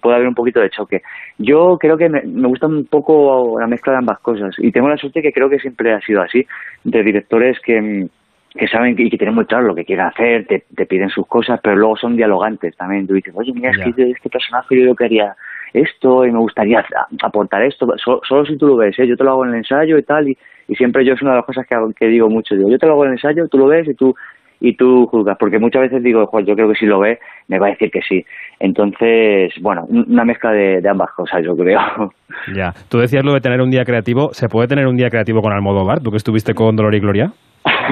puede 0.00 0.16
haber 0.16 0.26
un 0.26 0.34
poquito 0.34 0.60
de 0.60 0.70
choque. 0.70 1.02
Yo 1.38 1.76
creo 1.78 1.96
que 1.96 2.08
me, 2.08 2.48
gusta 2.48 2.66
un 2.66 2.86
poco 2.86 3.60
la 3.60 3.66
mezcla 3.66 3.92
de 3.92 3.98
ambas 3.98 4.18
cosas 4.20 4.54
y 4.58 4.72
tengo 4.72 4.88
la 4.88 4.96
suerte 4.96 5.22
que 5.22 5.32
creo 5.32 5.48
que 5.48 5.60
siempre 5.60 5.92
ha 5.92 6.00
sido 6.00 6.22
así, 6.22 6.44
de 6.82 7.02
directores 7.04 7.60
que, 7.60 8.08
que 8.54 8.68
saben 8.68 8.96
y 8.98 9.10
que 9.10 9.18
tienen 9.18 9.34
muy 9.34 9.44
claro 9.46 9.68
lo 9.68 9.74
que 9.74 9.84
quieren 9.84 10.06
hacer, 10.06 10.46
te, 10.46 10.64
te 10.74 10.86
piden 10.86 11.10
sus 11.10 11.26
cosas, 11.26 11.60
pero 11.62 11.76
luego 11.76 11.96
son 11.96 12.16
dialogantes 12.16 12.76
también. 12.76 13.06
Tú 13.06 13.14
dices, 13.14 13.34
oye, 13.36 13.52
mira, 13.52 13.70
es 13.70 13.94
que 13.94 14.10
este 14.10 14.30
personaje 14.30 14.82
yo 14.82 14.94
quería 14.96 15.36
esto 15.74 16.26
y 16.26 16.32
me 16.32 16.38
gustaría 16.38 16.84
aportar 17.22 17.62
esto, 17.62 17.86
solo, 17.96 18.44
si 18.44 18.56
tú 18.56 18.66
lo 18.66 18.76
ves, 18.76 18.98
¿eh? 18.98 19.06
yo 19.06 19.16
te 19.16 19.24
lo 19.24 19.30
hago 19.30 19.44
en 19.44 19.52
el 19.52 19.56
ensayo 19.58 19.96
y 19.96 20.02
tal, 20.02 20.28
y, 20.28 20.36
y 20.68 20.74
siempre 20.74 21.04
yo 21.04 21.14
es 21.14 21.22
una 21.22 21.30
de 21.30 21.36
las 21.38 21.46
cosas 21.46 21.66
que, 21.66 21.76
que 21.96 22.08
digo 22.08 22.28
mucho, 22.28 22.54
digo, 22.54 22.68
yo 22.68 22.78
te 22.78 22.86
lo 22.86 22.92
hago 22.92 23.04
en 23.04 23.12
el 23.12 23.14
ensayo, 23.14 23.48
tú 23.48 23.56
lo 23.56 23.68
ves 23.68 23.88
y 23.88 23.94
tú 23.94 24.14
y 24.62 24.76
tú 24.76 25.06
juzgas, 25.08 25.36
porque 25.38 25.58
muchas 25.58 25.82
veces 25.82 26.02
digo, 26.02 26.30
yo 26.46 26.54
creo 26.54 26.68
que 26.68 26.76
si 26.76 26.86
lo 26.86 27.00
ve, 27.00 27.18
me 27.48 27.58
va 27.58 27.66
a 27.66 27.70
decir 27.70 27.90
que 27.90 28.00
sí. 28.00 28.24
Entonces, 28.60 29.52
bueno, 29.60 29.86
una 29.88 30.24
mezcla 30.24 30.52
de, 30.52 30.88
ambas 30.88 31.10
cosas, 31.16 31.44
yo 31.44 31.56
creo. 31.56 31.80
Ya, 32.54 32.72
tú 32.88 32.98
decías 32.98 33.24
lo 33.24 33.34
de 33.34 33.40
tener 33.40 33.60
un 33.60 33.70
día 33.70 33.84
creativo, 33.84 34.32
¿se 34.32 34.48
puede 34.48 34.68
tener 34.68 34.86
un 34.86 34.96
día 34.96 35.10
creativo 35.10 35.42
con 35.42 35.52
Almodóvar? 35.52 36.00
¿Tú 36.00 36.10
que 36.10 36.16
estuviste 36.16 36.54
con 36.54 36.76
Dolor 36.76 36.94
y 36.94 37.00
Gloria? 37.00 37.32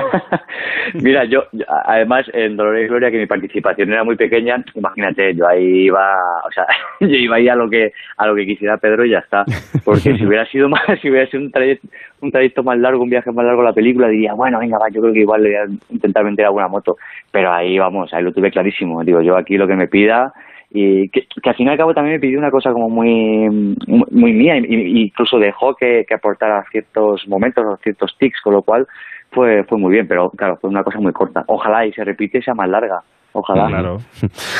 Mira, 0.94 1.24
yo, 1.24 1.44
además, 1.84 2.26
en 2.32 2.56
Dolor 2.56 2.78
y 2.78 2.86
Gloria, 2.86 3.10
que 3.10 3.18
mi 3.18 3.26
participación 3.26 3.92
era 3.92 4.04
muy 4.04 4.16
pequeña, 4.16 4.62
imagínate, 4.74 5.34
yo 5.34 5.46
ahí 5.46 5.86
iba, 5.86 6.18
o 6.46 6.50
sea, 6.52 6.66
yo 7.00 7.06
iba 7.06 7.36
ahí 7.36 7.48
a 7.48 7.54
lo 7.54 7.68
que, 7.68 7.92
a 8.16 8.26
lo 8.26 8.34
que 8.34 8.46
quisiera 8.46 8.76
Pedro 8.78 9.04
y 9.04 9.10
ya 9.10 9.18
está. 9.18 9.44
Porque 9.84 10.16
si 10.16 10.26
hubiera 10.26 10.46
sido 10.46 10.68
más, 10.68 10.82
si 11.02 11.10
hubiera 11.10 11.26
sido 11.26 11.42
un 11.42 11.50
trayecto, 11.50 11.88
un 12.20 12.30
trayecto 12.30 12.62
más 12.62 12.78
largo, 12.78 13.02
un 13.02 13.10
viaje 13.10 13.30
más 13.32 13.44
largo 13.44 13.62
la 13.62 13.72
película, 13.72 14.08
diría, 14.08 14.34
bueno, 14.34 14.58
venga, 14.58 14.78
va, 14.78 14.88
yo 14.90 15.00
creo 15.00 15.12
que 15.12 15.20
igual 15.20 15.42
le 15.42 15.50
voy 15.50 15.58
a 15.58 15.92
intentar 15.92 16.24
vender 16.24 16.46
alguna 16.46 16.68
moto. 16.68 16.96
Pero 17.30 17.52
ahí 17.52 17.78
vamos, 17.78 18.12
ahí 18.12 18.22
lo 18.22 18.32
tuve 18.32 18.50
clarísimo. 18.50 19.02
Digo, 19.04 19.20
yo 19.22 19.36
aquí 19.36 19.56
lo 19.56 19.66
que 19.66 19.76
me 19.76 19.88
pida, 19.88 20.32
y 20.72 21.08
que, 21.08 21.26
al 21.42 21.54
fin 21.56 21.66
y 21.66 21.70
al 21.70 21.76
cabo 21.76 21.94
también 21.94 22.14
me 22.14 22.20
pidió 22.20 22.38
una 22.38 22.50
cosa 22.50 22.72
como 22.72 22.88
muy 22.88 23.76
muy, 23.88 24.32
mía 24.32 24.56
incluso 24.56 25.38
dejó 25.38 25.74
que, 25.74 26.04
que 26.06 26.14
aportara 26.14 26.64
ciertos 26.70 27.26
momentos 27.26 27.64
o 27.64 27.76
ciertos 27.78 28.16
tics 28.18 28.40
con 28.40 28.54
lo 28.54 28.62
cual 28.62 28.86
fue, 29.30 29.64
fue 29.64 29.78
muy 29.78 29.92
bien, 29.92 30.08
pero 30.08 30.30
claro, 30.30 30.56
fue 30.60 30.70
una 30.70 30.84
cosa 30.84 30.98
muy 30.98 31.12
corta. 31.12 31.44
Ojalá 31.46 31.86
y 31.86 31.92
se 31.92 32.04
repite 32.04 32.42
sea 32.42 32.54
más 32.54 32.68
larga. 32.68 33.02
Ojalá. 33.32 33.68
Claro. 33.68 33.96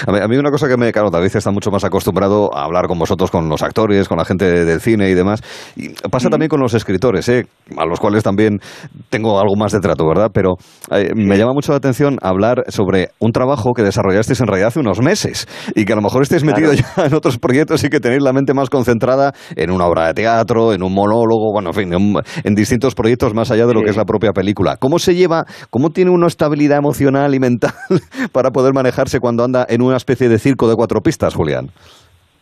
A 0.22 0.28
mí, 0.28 0.36
una 0.36 0.50
cosa 0.50 0.68
que 0.68 0.76
me, 0.76 0.92
claro, 0.92 1.10
David 1.10 1.34
está 1.34 1.50
mucho 1.50 1.70
más 1.70 1.84
acostumbrado 1.84 2.54
a 2.54 2.64
hablar 2.64 2.86
con 2.86 2.98
vosotros, 2.98 3.30
con 3.30 3.48
los 3.48 3.62
actores, 3.62 4.08
con 4.08 4.18
la 4.18 4.24
gente 4.24 4.64
del 4.64 4.80
cine 4.80 5.10
y 5.10 5.14
demás. 5.14 5.42
Y 5.76 5.88
pasa 6.10 6.28
mm. 6.28 6.30
también 6.30 6.48
con 6.48 6.60
los 6.60 6.74
escritores, 6.74 7.28
¿eh? 7.28 7.46
a 7.76 7.84
los 7.84 7.98
cuales 7.98 8.22
también 8.22 8.60
tengo 9.08 9.40
algo 9.40 9.56
más 9.56 9.72
de 9.72 9.80
trato, 9.80 10.06
¿verdad? 10.06 10.30
Pero 10.32 10.54
eh, 10.90 11.10
me 11.14 11.36
llama 11.36 11.52
mucho 11.52 11.72
la 11.72 11.78
atención 11.78 12.18
hablar 12.22 12.64
sobre 12.68 13.10
un 13.18 13.32
trabajo 13.32 13.72
que 13.74 13.82
desarrollasteis 13.82 14.40
en 14.40 14.46
realidad 14.46 14.68
hace 14.68 14.80
unos 14.80 15.00
meses 15.00 15.48
y 15.74 15.84
que 15.84 15.92
a 15.92 15.96
lo 15.96 16.02
mejor 16.02 16.22
estéis 16.22 16.44
metido 16.44 16.72
ya 16.74 16.86
en 17.04 17.14
otros 17.14 17.38
proyectos 17.38 17.82
y 17.84 17.90
que 17.90 18.00
tenéis 18.00 18.22
la 18.22 18.32
mente 18.32 18.54
más 18.54 18.70
concentrada 18.70 19.32
en 19.56 19.70
una 19.70 19.86
obra 19.86 20.06
de 20.06 20.14
teatro, 20.14 20.72
en 20.72 20.82
un 20.82 20.94
monólogo, 20.94 21.52
bueno, 21.52 21.70
en 21.70 21.74
fin, 21.74 22.22
en, 22.44 22.54
distintos 22.54 22.94
proyectos 22.94 23.34
más 23.34 23.50
allá 23.50 23.66
de 23.66 23.74
lo 23.74 23.82
que 23.82 23.90
es 23.90 23.96
la 23.96 24.04
propia 24.04 24.32
película. 24.32 24.76
¿Cómo 24.76 24.98
se 24.98 25.14
lleva, 25.14 25.44
cómo 25.70 25.90
tiene 25.90 26.10
una 26.10 26.26
estabilidad 26.26 26.78
emocional 26.78 27.34
y 27.34 27.40
mental 27.40 27.72
para 28.32 28.50
poder 28.50 28.59
poder 28.60 28.74
manejarse 28.74 29.20
cuando 29.20 29.42
anda 29.42 29.64
en 29.70 29.80
una 29.80 29.96
especie 29.96 30.28
de 30.28 30.38
circo 30.38 30.68
de 30.68 30.76
cuatro 30.76 31.00
pistas, 31.00 31.34
Julián. 31.34 31.68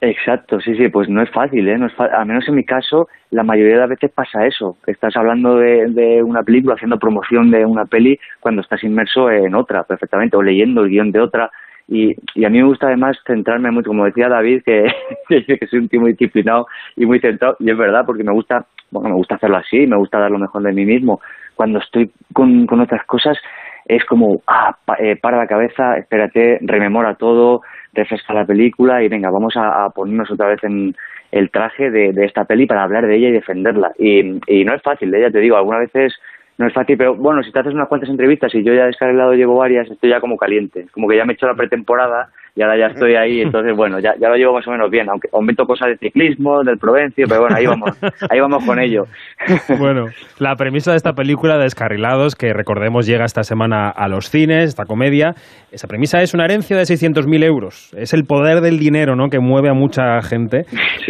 Exacto, 0.01 0.61
sí, 0.61 0.75
sí, 0.75 0.89
pues 0.89 1.09
no 1.09 1.23
es 1.23 1.31
fácil, 1.31 1.69
¿eh? 1.69 1.79
No 1.79 1.87
es 1.87 1.93
Al 2.01 2.27
menos 2.27 2.49
en 2.49 2.57
mi 2.57 2.65
caso, 2.65 3.09
la 3.31 3.45
mayoría 3.45 3.75
de 3.75 3.81
las 3.81 3.89
veces 3.89 4.11
pasa 4.13 4.47
eso. 4.47 4.77
Estás 4.87 5.17
hablando 5.17 5.57
de, 5.57 6.21
una 6.25 6.43
película, 6.43 6.75
haciendo 6.75 6.99
promoción 6.99 7.53
de 7.53 7.65
una 7.65 7.85
peli, 7.85 8.19
cuando 8.41 8.63
estás 8.63 8.83
inmerso 8.83 9.31
en 9.31 9.55
otra, 9.55 9.85
perfectamente, 9.85 10.37
o 10.37 10.43
leyendo 10.43 10.83
el 10.83 10.91
guion 10.91 11.13
de 11.13 11.21
otra. 11.21 11.51
Y, 11.87 12.17
y 12.35 12.45
a 12.45 12.51
mí 12.51 12.59
me 12.59 12.67
gusta 12.67 12.89
además 12.89 13.17
centrarme 13.25 13.71
mucho, 13.71 13.89
como 13.89 14.05
decía 14.05 14.29
David, 14.29 14.63
que, 14.65 14.89
que 15.29 15.67
soy 15.69 15.79
un 15.79 15.89
tío 15.89 16.01
muy 16.01 16.13
disciplinado 16.13 16.67
y 16.97 17.07
muy 17.07 17.21
centrado, 17.21 17.57
y 17.61 17.71
es 17.71 17.79
verdad, 17.79 18.05
porque 18.05 18.25
me 18.25 18.33
gusta, 18.33 18.67
bueno, 18.91 19.11
me 19.11 19.15
gusta 19.15 19.37
hacerlo 19.37 19.59
así, 19.59 19.87
me 19.87 19.97
gusta 19.97 20.19
dar 20.19 20.33
lo 20.33 20.39
mejor 20.41 20.63
de 20.63 20.73
mí 20.73 20.85
mismo. 20.85 21.21
Cuando 21.55 21.79
estoy 21.79 22.11
con, 22.33 22.67
con 22.67 22.81
otras 22.81 23.05
cosas, 23.07 23.39
es 23.89 24.05
como, 24.05 24.43
ah, 24.47 24.77
eh, 24.99 25.17
para 25.17 25.39
la 25.39 25.47
cabeza, 25.47 25.97
espérate, 25.97 26.59
rememora 26.61 27.15
todo, 27.15 27.63
refresca 27.95 28.35
la 28.35 28.45
película 28.45 29.03
y 29.03 29.09
venga, 29.09 29.31
vamos 29.31 29.55
a, 29.57 29.89
ponernos 29.91 30.31
otra 30.31 30.49
vez 30.49 30.63
en 30.63 30.95
el 31.33 31.51
traje 31.51 31.91
de, 31.91 32.13
esta 32.25 32.45
peli 32.45 32.67
para 32.67 32.83
hablar 32.83 33.07
de 33.07 33.17
ella 33.17 33.29
y 33.29 33.33
defenderla. 33.33 33.93
Y, 33.99 34.41
y 34.47 34.65
no 34.65 34.75
es 34.75 34.83
fácil, 34.83 35.15
ella 35.15 35.31
te 35.31 35.41
digo, 35.41 35.57
algunas 35.57 35.91
veces 35.93 36.15
no 36.59 36.67
es 36.67 36.75
fácil, 36.75 36.99
pero 36.99 37.15
bueno, 37.15 37.43
si 37.43 37.53
te 37.53 37.61
haces 37.61 37.73
unas 37.73 37.89
cuantas 37.89 38.11
entrevistas 38.11 38.55
y 38.55 38.63
yo 38.63 38.75
ya 38.75 38.87
descargado 38.87 39.33
llevo 39.33 39.57
varias, 39.57 39.91
estoy 39.91 40.11
ya 40.11 40.21
como 40.21 40.37
caliente, 40.37 40.87
como 40.93 41.09
que 41.09 41.17
ya 41.17 41.25
me 41.25 41.33
he 41.33 41.35
hecho 41.35 41.47
la 41.47 41.55
pretemporada 41.55 42.31
y 42.59 42.63
ahora 42.63 42.77
ya 42.77 42.87
estoy 42.87 43.15
ahí, 43.15 43.41
entonces 43.47 43.77
bueno, 43.77 44.01
ya, 44.01 44.15
ya 44.21 44.29
lo 44.29 44.35
llevo 44.35 44.55
más 44.55 44.67
o 44.67 44.73
menos 44.73 44.91
bien, 44.91 45.09
aunque 45.09 45.29
aumento 45.33 45.65
cosas 45.65 45.91
de 45.91 45.97
ciclismo, 45.97 46.65
del 46.65 46.77
Provencio, 46.77 47.27
pero 47.29 47.43
bueno, 47.43 47.57
ahí 47.57 47.67
vamos, 47.67 47.91
ahí 48.29 48.41
vamos 48.41 48.65
con 48.65 48.81
ello. 48.81 49.05
Bueno, 49.79 50.07
la 50.41 50.57
premisa 50.57 50.91
de 50.91 50.97
esta 50.97 51.13
película 51.13 51.57
Descarrilados, 51.59 52.35
que 52.35 52.53
recordemos 52.53 53.07
llega 53.07 53.25
esta 53.25 53.45
semana 53.45 53.91
a 53.91 54.09
los 54.09 54.29
cines, 54.31 54.71
esta 54.71 54.85
comedia, 54.85 55.35
esa 55.71 55.87
premisa 55.87 56.21
es 56.21 56.35
una 56.35 56.47
herencia 56.47 56.77
de 56.77 56.83
600.000 56.83 57.45
euros, 57.45 57.95
es 57.97 58.13
el 58.13 58.25
poder 58.25 58.61
del 58.61 58.79
dinero, 58.79 59.15
¿no?, 59.15 59.29
que 59.29 59.39
mueve 59.39 59.69
a 59.69 59.75
mucha 59.75 60.21
gente. 60.23 60.65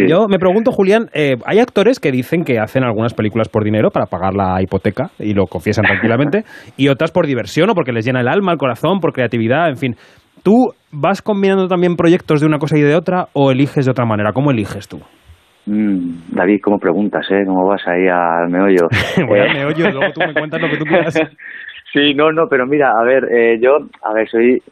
Yo 0.06 0.26
me 0.28 0.38
pregunto, 0.38 0.70
Julián, 0.70 1.06
eh, 1.14 1.36
hay 1.46 1.60
actores 1.60 1.98
que 1.98 2.10
dicen 2.12 2.44
que 2.44 2.58
hacen 2.58 2.84
algunas 2.84 3.14
películas 3.14 3.48
por 3.48 3.64
dinero 3.64 3.90
para 3.90 4.06
pagar 4.06 4.34
la 4.34 4.60
hipoteca, 4.60 5.10
y 5.18 5.32
lo 5.32 5.46
confiesan 5.46 5.84
tranquilamente, 5.84 6.42
y 6.76 6.88
otras 6.88 7.10
por 7.10 7.26
diversión 7.26 7.70
o 7.70 7.74
porque 7.74 7.92
les 7.92 8.04
llena 8.04 8.20
el 8.20 8.28
alma, 8.28 8.52
el 8.52 8.58
corazón, 8.58 9.00
por 9.00 9.12
creatividad, 9.12 9.68
en 9.68 9.76
fin. 9.76 9.94
¿Tú 10.42 10.72
vas 10.92 11.22
combinando 11.22 11.68
también 11.68 11.96
proyectos 11.96 12.40
de 12.40 12.46
una 12.46 12.58
cosa 12.58 12.78
y 12.78 12.82
de 12.82 12.94
otra 12.94 13.26
o 13.32 13.50
eliges 13.50 13.84
de 13.84 13.90
otra 13.90 14.04
manera? 14.04 14.32
¿Cómo 14.32 14.50
eliges 14.50 14.88
tú? 14.88 14.98
Mm, 15.66 16.34
David, 16.34 16.60
¿cómo 16.62 16.78
preguntas, 16.78 17.26
eh? 17.30 17.44
¿Cómo 17.46 17.66
vas 17.66 17.86
ahí 17.86 18.08
al 18.08 18.48
meollo? 18.48 18.88
Voy 19.28 19.38
al 19.38 19.52
meollo 19.54 19.88
y 19.88 19.92
luego 19.92 20.12
tú 20.14 20.20
me 20.20 20.32
cuentas 20.32 20.60
lo 20.60 20.68
que 20.68 20.76
tú 20.78 20.84
quieras. 20.84 21.20
Sí, 21.90 22.12
no, 22.12 22.30
no, 22.32 22.48
pero 22.50 22.66
mira, 22.66 22.90
a 22.90 23.02
ver, 23.02 23.24
eh, 23.32 23.58
yo, 23.62 23.78
a 24.02 24.12
ver, 24.12 24.28
soy, 24.28 24.62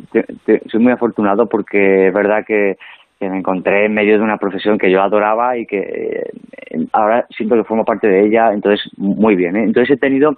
soy 0.70 0.80
muy 0.80 0.92
afortunado 0.92 1.46
porque 1.46 2.08
es 2.08 2.14
verdad 2.14 2.44
que, 2.46 2.74
me 3.20 3.38
encontré 3.38 3.86
en 3.86 3.94
medio 3.94 4.18
de 4.18 4.22
una 4.22 4.36
profesión 4.36 4.76
que 4.76 4.90
yo 4.90 5.00
adoraba 5.00 5.56
y 5.56 5.64
que 5.64 5.78
eh, 5.78 6.86
ahora 6.92 7.24
siento 7.34 7.54
que 7.56 7.64
formo 7.64 7.84
parte 7.84 8.06
de 8.06 8.26
ella, 8.26 8.52
entonces 8.52 8.86
muy 8.98 9.34
bien, 9.34 9.56
¿eh? 9.56 9.64
Entonces 9.64 9.96
he 9.96 9.98
tenido, 9.98 10.32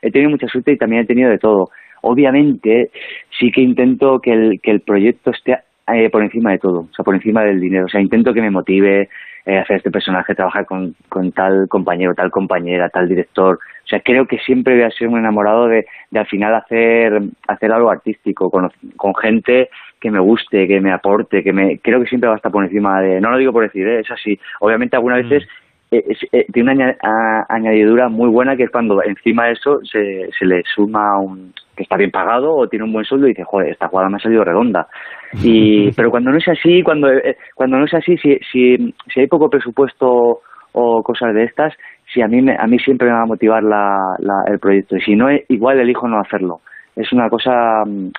he 0.00 0.10
tenido 0.10 0.30
mucha 0.30 0.46
suerte 0.46 0.72
y 0.72 0.78
también 0.78 1.02
he 1.02 1.06
tenido 1.06 1.28
de 1.28 1.36
todo. 1.36 1.68
Obviamente 2.02 2.90
sí 3.38 3.50
que 3.50 3.60
intento 3.60 4.20
que 4.20 4.32
el, 4.32 4.60
que 4.60 4.70
el 4.70 4.80
proyecto 4.80 5.30
esté 5.30 5.58
eh, 5.92 6.10
por 6.10 6.22
encima 6.22 6.52
de 6.52 6.58
todo, 6.58 6.80
o 6.80 6.94
sea, 6.94 7.04
por 7.04 7.14
encima 7.14 7.42
del 7.44 7.60
dinero. 7.60 7.86
O 7.86 7.88
sea, 7.88 8.00
intento 8.00 8.32
que 8.32 8.40
me 8.40 8.50
motive 8.50 9.08
eh, 9.44 9.58
hacer 9.58 9.78
este 9.78 9.90
personaje, 9.90 10.34
trabajar 10.34 10.64
con, 10.66 10.94
con 11.08 11.32
tal 11.32 11.68
compañero, 11.68 12.14
tal 12.14 12.30
compañera, 12.30 12.88
tal 12.88 13.08
director. 13.08 13.58
O 13.84 13.88
sea, 13.88 14.00
creo 14.00 14.26
que 14.26 14.38
siempre 14.38 14.74
voy 14.74 14.84
a 14.84 14.90
ser 14.90 15.08
un 15.08 15.18
enamorado 15.18 15.66
de, 15.66 15.86
de 16.10 16.18
al 16.20 16.26
final 16.26 16.54
hacer, 16.54 17.20
hacer 17.48 17.72
algo 17.72 17.90
artístico, 17.90 18.50
con, 18.50 18.70
con 18.96 19.14
gente 19.16 19.68
que 20.00 20.10
me 20.10 20.20
guste, 20.20 20.68
que 20.68 20.80
me 20.80 20.92
aporte, 20.92 21.42
que 21.42 21.52
me 21.52 21.78
creo 21.78 22.00
que 22.00 22.06
siempre 22.06 22.28
va 22.28 22.34
a 22.34 22.36
estar 22.36 22.52
por 22.52 22.64
encima 22.64 23.00
de... 23.00 23.20
No 23.20 23.30
lo 23.30 23.38
digo 23.38 23.52
por 23.52 23.64
decir, 23.64 23.86
¿eh? 23.86 24.00
es 24.00 24.10
así. 24.10 24.38
Obviamente 24.60 24.96
algunas 24.96 25.24
mm. 25.24 25.28
veces 25.28 25.48
eh, 25.92 26.16
eh, 26.32 26.46
tiene 26.50 26.72
una 26.72 27.46
añadidura 27.50 28.08
muy 28.08 28.30
buena 28.30 28.56
que 28.56 28.64
es 28.64 28.70
cuando 28.70 29.02
encima 29.02 29.46
de 29.46 29.52
eso 29.52 29.78
se, 29.84 30.30
se 30.38 30.46
le 30.46 30.62
suma 30.74 31.18
un 31.20 31.52
que 31.76 31.82
está 31.82 31.96
bien 31.96 32.10
pagado 32.10 32.54
o 32.54 32.66
tiene 32.66 32.84
un 32.84 32.92
buen 32.92 33.04
sueldo 33.04 33.26
y 33.26 33.30
dice, 33.30 33.44
joder, 33.44 33.70
esta 33.70 33.88
jugada 33.88 34.08
me 34.08 34.16
ha 34.16 34.20
salido 34.20 34.44
redonda. 34.44 34.88
Y, 35.42 35.90
pero 35.92 36.10
cuando 36.10 36.30
no 36.30 36.36
es 36.36 36.46
así, 36.46 36.82
cuando, 36.82 37.10
eh, 37.10 37.38
cuando 37.54 37.78
no 37.78 37.86
es 37.86 37.94
así, 37.94 38.18
si, 38.18 38.38
si, 38.50 38.94
si 39.12 39.20
hay 39.20 39.26
poco 39.26 39.48
presupuesto 39.48 40.40
o 40.72 41.02
cosas 41.02 41.34
de 41.34 41.44
estas, 41.44 41.72
si 42.12 42.20
a 42.20 42.28
mí, 42.28 42.42
me, 42.42 42.54
a 42.54 42.66
mí 42.66 42.78
siempre 42.78 43.08
me 43.08 43.14
va 43.14 43.22
a 43.22 43.26
motivar 43.26 43.62
la, 43.62 44.16
el 44.46 44.58
proyecto. 44.58 44.96
Y 44.96 45.00
si 45.00 45.14
no, 45.14 45.28
igual 45.48 45.80
elijo 45.80 46.06
no 46.06 46.20
hacerlo 46.20 46.60
es 46.96 47.12
una 47.12 47.28
cosa 47.28 47.84
mm, 47.86 48.10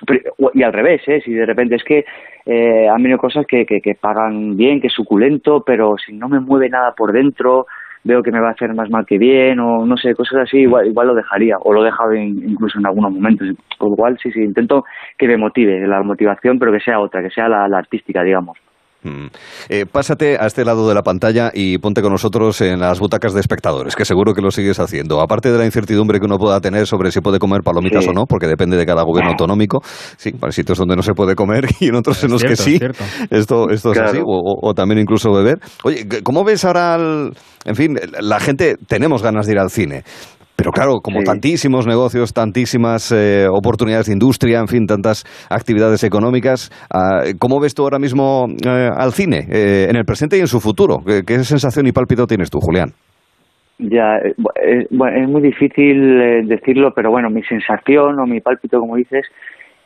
y 0.54 0.62
al 0.62 0.72
revés 0.72 1.02
¿eh? 1.06 1.20
si 1.24 1.32
de 1.32 1.46
repente 1.46 1.76
es 1.76 1.84
que 1.84 2.04
eh, 2.46 2.88
han 2.88 3.02
venido 3.02 3.18
cosas 3.18 3.46
que, 3.46 3.64
que, 3.64 3.80
que, 3.80 3.94
pagan 3.94 4.56
bien 4.56 4.80
que 4.80 4.88
es 4.88 4.92
suculento 4.92 5.62
pero 5.64 5.96
si 6.04 6.12
no 6.12 6.28
me 6.28 6.40
mueve 6.40 6.68
nada 6.68 6.92
por 6.96 7.12
dentro 7.12 7.66
veo 8.02 8.22
que 8.22 8.30
me 8.30 8.40
va 8.40 8.48
a 8.48 8.52
hacer 8.52 8.74
más 8.74 8.90
mal 8.90 9.06
que 9.06 9.18
bien 9.18 9.60
o 9.60 9.86
no 9.86 9.96
sé 9.96 10.14
cosas 10.14 10.42
así 10.42 10.58
igual 10.58 10.86
igual 10.86 11.08
lo 11.08 11.14
dejaría 11.14 11.56
o 11.60 11.72
lo 11.72 11.82
he 11.82 11.86
dejado 11.86 12.14
incluso 12.14 12.78
en 12.78 12.86
algunos 12.86 13.12
momentos 13.12 13.48
cual 13.78 14.18
sí 14.22 14.30
sí 14.32 14.40
intento 14.40 14.84
que 15.16 15.26
me 15.26 15.36
motive 15.36 15.86
la 15.86 16.02
motivación 16.02 16.58
pero 16.58 16.72
que 16.72 16.80
sea 16.80 17.00
otra 17.00 17.22
que 17.22 17.30
sea 17.30 17.48
la 17.48 17.78
artística 17.78 18.22
digamos 18.22 18.58
Mm. 19.04 19.26
Eh, 19.68 19.84
pásate 19.90 20.38
a 20.40 20.46
este 20.46 20.64
lado 20.64 20.88
de 20.88 20.94
la 20.94 21.02
pantalla 21.02 21.50
y 21.52 21.78
ponte 21.78 22.00
con 22.02 22.10
nosotros 22.10 22.60
en 22.62 22.80
las 22.80 22.98
butacas 22.98 23.34
de 23.34 23.40
espectadores, 23.40 23.94
que 23.94 24.04
seguro 24.04 24.32
que 24.32 24.40
lo 24.40 24.50
sigues 24.50 24.80
haciendo. 24.80 25.20
Aparte 25.20 25.52
de 25.52 25.58
la 25.58 25.66
incertidumbre 25.66 26.18
que 26.18 26.26
uno 26.26 26.38
pueda 26.38 26.60
tener 26.60 26.86
sobre 26.86 27.12
si 27.12 27.20
puede 27.20 27.38
comer 27.38 27.62
palomitas 27.62 28.06
o 28.08 28.12
no, 28.12 28.24
porque 28.26 28.46
depende 28.46 28.76
de 28.76 28.86
cada 28.86 29.02
gobierno 29.02 29.32
autonómico. 29.32 29.82
Sí, 30.16 30.32
hay 30.40 30.52
sitios 30.52 30.78
donde 30.78 30.96
no 30.96 31.02
se 31.02 31.12
puede 31.12 31.34
comer 31.34 31.66
y 31.80 31.88
en 31.88 31.96
otros 31.96 32.24
en 32.24 32.30
los 32.30 32.42
que 32.42 32.56
sí. 32.56 32.80
esto, 33.30 33.68
esto 33.70 33.92
es 33.92 33.98
así, 33.98 34.18
o, 34.24 34.72
también 34.74 35.00
incluso 35.00 35.32
beber. 35.32 35.58
Oye, 35.84 36.06
¿cómo 36.22 36.44
ves 36.44 36.64
ahora, 36.64 36.96
en 36.96 37.76
fin, 37.76 37.98
la 38.20 38.40
gente, 38.40 38.76
tenemos 38.86 39.22
ganas 39.22 39.46
de 39.46 39.52
ir 39.52 39.58
al 39.58 39.70
cine, 39.70 40.04
pero 40.56 40.70
claro, 40.70 41.00
como 41.02 41.22
tantísimos 41.22 41.86
negocios, 41.86 42.32
tantísimas 42.32 43.10
eh, 43.10 43.46
oportunidades 43.50 44.06
de 44.06 44.12
industria, 44.12 44.60
en 44.60 44.68
fin, 44.68 44.86
tantas 44.86 45.24
actividades 45.50 46.04
económicas, 46.04 46.70
ah, 46.94 47.22
¿cómo 47.40 47.60
ves 47.60 47.74
tú 47.74 47.82
ahora 47.82 47.98
mismo 47.98 48.46
eh, 48.64 48.88
al 48.94 49.12
cine, 49.12 49.46
eh, 49.50 49.88
en 49.90 49.96
el 49.96 50.04
presente 50.04 50.36
y 50.36 50.40
en 50.40 50.46
su 50.46 50.60
futuro? 50.60 50.98
¿Qué, 51.04 51.38
sensación 51.40 51.86
y 51.86 51.92
pálpito 51.92 52.26
tienes 52.26 52.50
tú, 52.50 52.58
Julián? 52.60 52.90
Ya, 53.78 54.18
es, 54.62 54.90
muy 54.92 55.42
difícil 55.42 56.46
decirlo, 56.46 56.92
pero 56.94 57.10
bueno, 57.10 57.28
mi 57.30 57.42
sensación 57.42 58.20
o 58.20 58.26
mi 58.26 58.40
pálpito, 58.40 58.78
como 58.78 58.94
dices, 58.94 59.26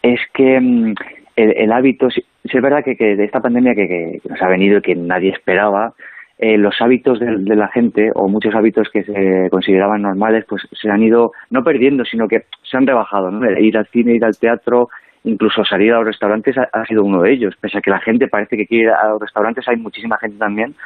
es 0.03 0.21
que 0.35 0.61
mm, 0.61 0.95
el, 1.37 1.73
hábito, 1.73 2.11
si, 2.11 2.21
es 2.45 2.63
verdad 2.63 2.85
que, 2.85 2.95
de 2.95 3.25
esta 3.25 3.41
pandemia 3.41 3.75
que, 3.75 3.89
que 3.89 4.29
nos 4.29 4.43
ha 4.43 4.49
venido 4.49 4.79
y 4.79 4.83
que 4.83 4.95
nadie 4.95 5.31
esperaba, 5.31 5.95
eh, 6.38 6.57
los 6.57 6.80
hábitos 6.80 7.18
de, 7.18 7.57
la 7.57 7.66
gente 7.66 8.12
o 8.14 8.28
muchos 8.28 8.54
hábitos 8.54 8.88
que 8.90 9.02
se 9.02 9.49
consideraban 9.50 10.02
normales 10.02 10.45
pues 10.49 10.62
se 10.71 10.88
han 10.88 11.02
ido 11.02 11.33
no 11.50 11.64
perdiendo 11.64 12.04
sino 12.04 12.28
que 12.28 12.45
se 12.62 12.76
han 12.76 12.87
rebajado 12.87 13.33
¿no? 13.33 13.50
ir 13.59 13.76
al 13.76 13.88
cine 13.88 14.14
ir 14.14 14.25
al 14.25 14.38
teatro 14.38 14.88
incluso 15.25 15.64
salir 15.64 15.92
a 15.92 15.97
los 15.97 16.07
restaurantes 16.07 16.57
ha, 16.57 16.85
sido 16.87 17.02
uno 17.02 17.23
de 17.23 17.33
ellos 17.33 17.57
pese 17.61 17.78
a 17.78 17.80
que 17.80 17.90
la 17.90 17.99
gente 17.99 18.28
parece 18.28 18.57
que 18.57 18.66
quiere 18.66 18.85
ir 18.85 18.90
a 18.90 19.09
los 19.09 19.21
restaurantes 19.21 19.66
hay 19.66 19.78
muchísima 19.78 20.16
gente 20.18 20.38
también 20.38 20.76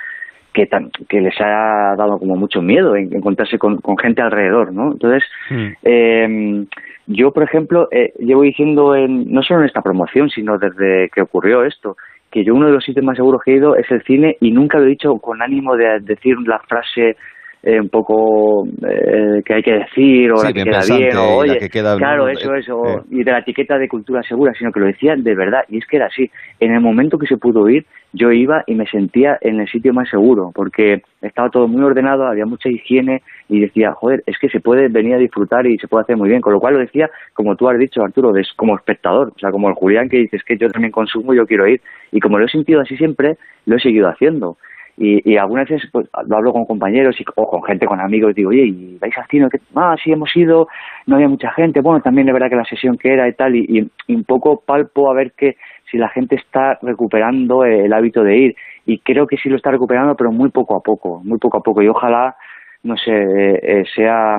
que, 0.54 0.68
que 1.08 1.20
les 1.20 1.38
ha 1.38 1.96
dado 1.96 2.18
como 2.18 2.34
mucho 2.36 2.62
miedo 2.62 2.96
en, 2.96 3.14
encontrarse 3.14 3.58
con, 3.58 3.78
gente 3.98 4.22
alrededor 4.22 4.72
no 4.72 4.92
entonces 4.92 5.22
mm. 5.50 5.68
eh, 5.82 6.66
yo 7.08 7.30
por 7.32 7.42
ejemplo 7.42 7.88
eh, 7.90 8.14
llevo 8.18 8.40
diciendo 8.40 8.96
en, 8.96 9.30
no 9.30 9.42
solo 9.42 9.60
en 9.60 9.66
esta 9.66 9.82
promoción 9.82 10.30
sino 10.30 10.56
desde 10.56 11.10
que 11.10 11.20
ocurrió 11.20 11.62
esto 11.64 11.98
que 12.32 12.44
yo 12.44 12.54
uno 12.54 12.66
de 12.66 12.72
los 12.72 12.84
sitios 12.84 13.04
más 13.04 13.16
seguros 13.16 13.42
que 13.44 13.52
he 13.52 13.56
ido 13.56 13.76
es 13.76 13.88
el 13.90 14.02
cine 14.02 14.38
y 14.40 14.50
nunca 14.50 14.78
lo 14.78 14.86
he 14.86 14.88
dicho 14.88 15.18
con 15.18 15.42
ánimo 15.42 15.76
de 15.76 16.00
decir 16.00 16.36
la 16.46 16.58
frase 16.60 17.16
eh, 17.64 17.80
un 17.80 17.88
poco 17.90 18.66
eh, 18.66 19.40
que 19.44 19.54
hay 19.54 19.62
que 19.62 19.72
decir 19.72 20.32
o 20.32 20.42
la 20.42 20.52
que 20.52 20.64
queda 20.64 20.80
bien 20.84 21.16
o 21.16 21.36
oye, 21.36 21.68
claro 21.70 22.26
eso 22.26 22.56
eso 22.56 22.82
eh. 22.88 23.02
y 23.10 23.22
de 23.22 23.30
la 23.30 23.38
etiqueta 23.38 23.78
de 23.78 23.86
cultura 23.86 24.20
segura 24.24 24.52
sino 24.58 24.72
que 24.72 24.80
lo 24.80 24.86
decían 24.86 25.22
de 25.22 25.36
verdad 25.36 25.60
y 25.68 25.78
es 25.78 25.86
que 25.86 25.98
era 25.98 26.06
así 26.06 26.28
en 26.58 26.72
el 26.72 26.80
momento 26.80 27.18
que 27.18 27.28
se 27.28 27.36
pudo 27.36 27.68
ir 27.68 27.86
yo 28.12 28.32
iba 28.32 28.64
y 28.66 28.74
me 28.74 28.86
sentía 28.86 29.38
en 29.40 29.60
el 29.60 29.68
sitio 29.68 29.94
más 29.94 30.08
seguro 30.08 30.50
porque 30.52 31.02
estaba 31.20 31.50
todo 31.50 31.68
muy 31.68 31.84
ordenado 31.84 32.26
había 32.26 32.46
mucha 32.46 32.68
higiene 32.68 33.22
y 33.48 33.60
decía 33.60 33.92
joder 33.92 34.24
es 34.26 34.38
que 34.40 34.48
se 34.48 34.58
puede 34.58 34.88
venir 34.88 35.14
a 35.14 35.18
disfrutar 35.18 35.64
y 35.64 35.78
se 35.78 35.86
puede 35.86 36.02
hacer 36.02 36.16
muy 36.16 36.28
bien 36.28 36.40
con 36.40 36.52
lo 36.52 36.58
cual 36.58 36.74
lo 36.74 36.80
decía 36.80 37.10
como 37.32 37.54
tú 37.54 37.68
has 37.68 37.78
dicho 37.78 38.02
Arturo 38.02 38.32
como 38.56 38.74
espectador 38.74 39.28
o 39.28 39.38
sea 39.38 39.52
como 39.52 39.68
el 39.68 39.74
Julián 39.74 40.08
que 40.08 40.18
dices 40.18 40.42
que 40.44 40.56
yo 40.58 40.66
también 40.68 40.90
consumo 40.90 41.32
yo 41.32 41.46
quiero 41.46 41.68
ir 41.68 41.80
y 42.10 42.18
como 42.18 42.40
lo 42.40 42.46
he 42.46 42.48
sentido 42.48 42.80
así 42.80 42.96
siempre 42.96 43.36
lo 43.66 43.76
he 43.76 43.80
seguido 43.80 44.08
haciendo 44.08 44.56
y, 45.02 45.32
y 45.32 45.36
algunas 45.36 45.68
veces 45.68 45.90
pues, 45.90 46.08
lo 46.28 46.36
hablo 46.36 46.52
con 46.52 46.64
compañeros 46.64 47.20
y, 47.20 47.24
o 47.34 47.50
con 47.50 47.64
gente, 47.64 47.86
con 47.86 48.00
amigos, 48.00 48.36
digo, 48.36 48.50
oye, 48.50 48.66
¿y 48.66 48.98
vais 49.00 49.18
al 49.18 49.26
cine? 49.26 49.48
Ah, 49.74 49.96
sí, 50.02 50.12
hemos 50.12 50.30
ido, 50.36 50.68
no 51.06 51.16
había 51.16 51.28
mucha 51.28 51.50
gente. 51.50 51.80
Bueno, 51.80 52.00
también 52.00 52.28
es 52.28 52.32
verdad 52.32 52.48
que 52.48 52.54
la 52.54 52.64
sesión 52.64 52.96
que 52.96 53.12
era 53.12 53.26
y 53.26 53.32
tal, 53.32 53.56
y, 53.56 53.90
un 54.08 54.24
poco 54.24 54.62
palpo 54.64 55.10
a 55.10 55.14
ver 55.14 55.32
que 55.32 55.56
si 55.90 55.98
la 55.98 56.08
gente 56.08 56.36
está 56.36 56.78
recuperando 56.82 57.64
el 57.64 57.92
hábito 57.92 58.22
de 58.22 58.36
ir. 58.36 58.56
Y 58.86 59.00
creo 59.00 59.26
que 59.26 59.38
sí 59.38 59.48
lo 59.48 59.56
está 59.56 59.72
recuperando, 59.72 60.14
pero 60.14 60.30
muy 60.30 60.50
poco 60.50 60.76
a 60.76 60.80
poco, 60.80 61.20
muy 61.24 61.38
poco 61.38 61.58
a 61.58 61.62
poco. 61.62 61.82
Y 61.82 61.88
ojalá, 61.88 62.36
no 62.84 62.96
sé, 62.96 63.10
eh, 63.12 63.60
eh, 63.60 63.84
sea... 63.96 64.38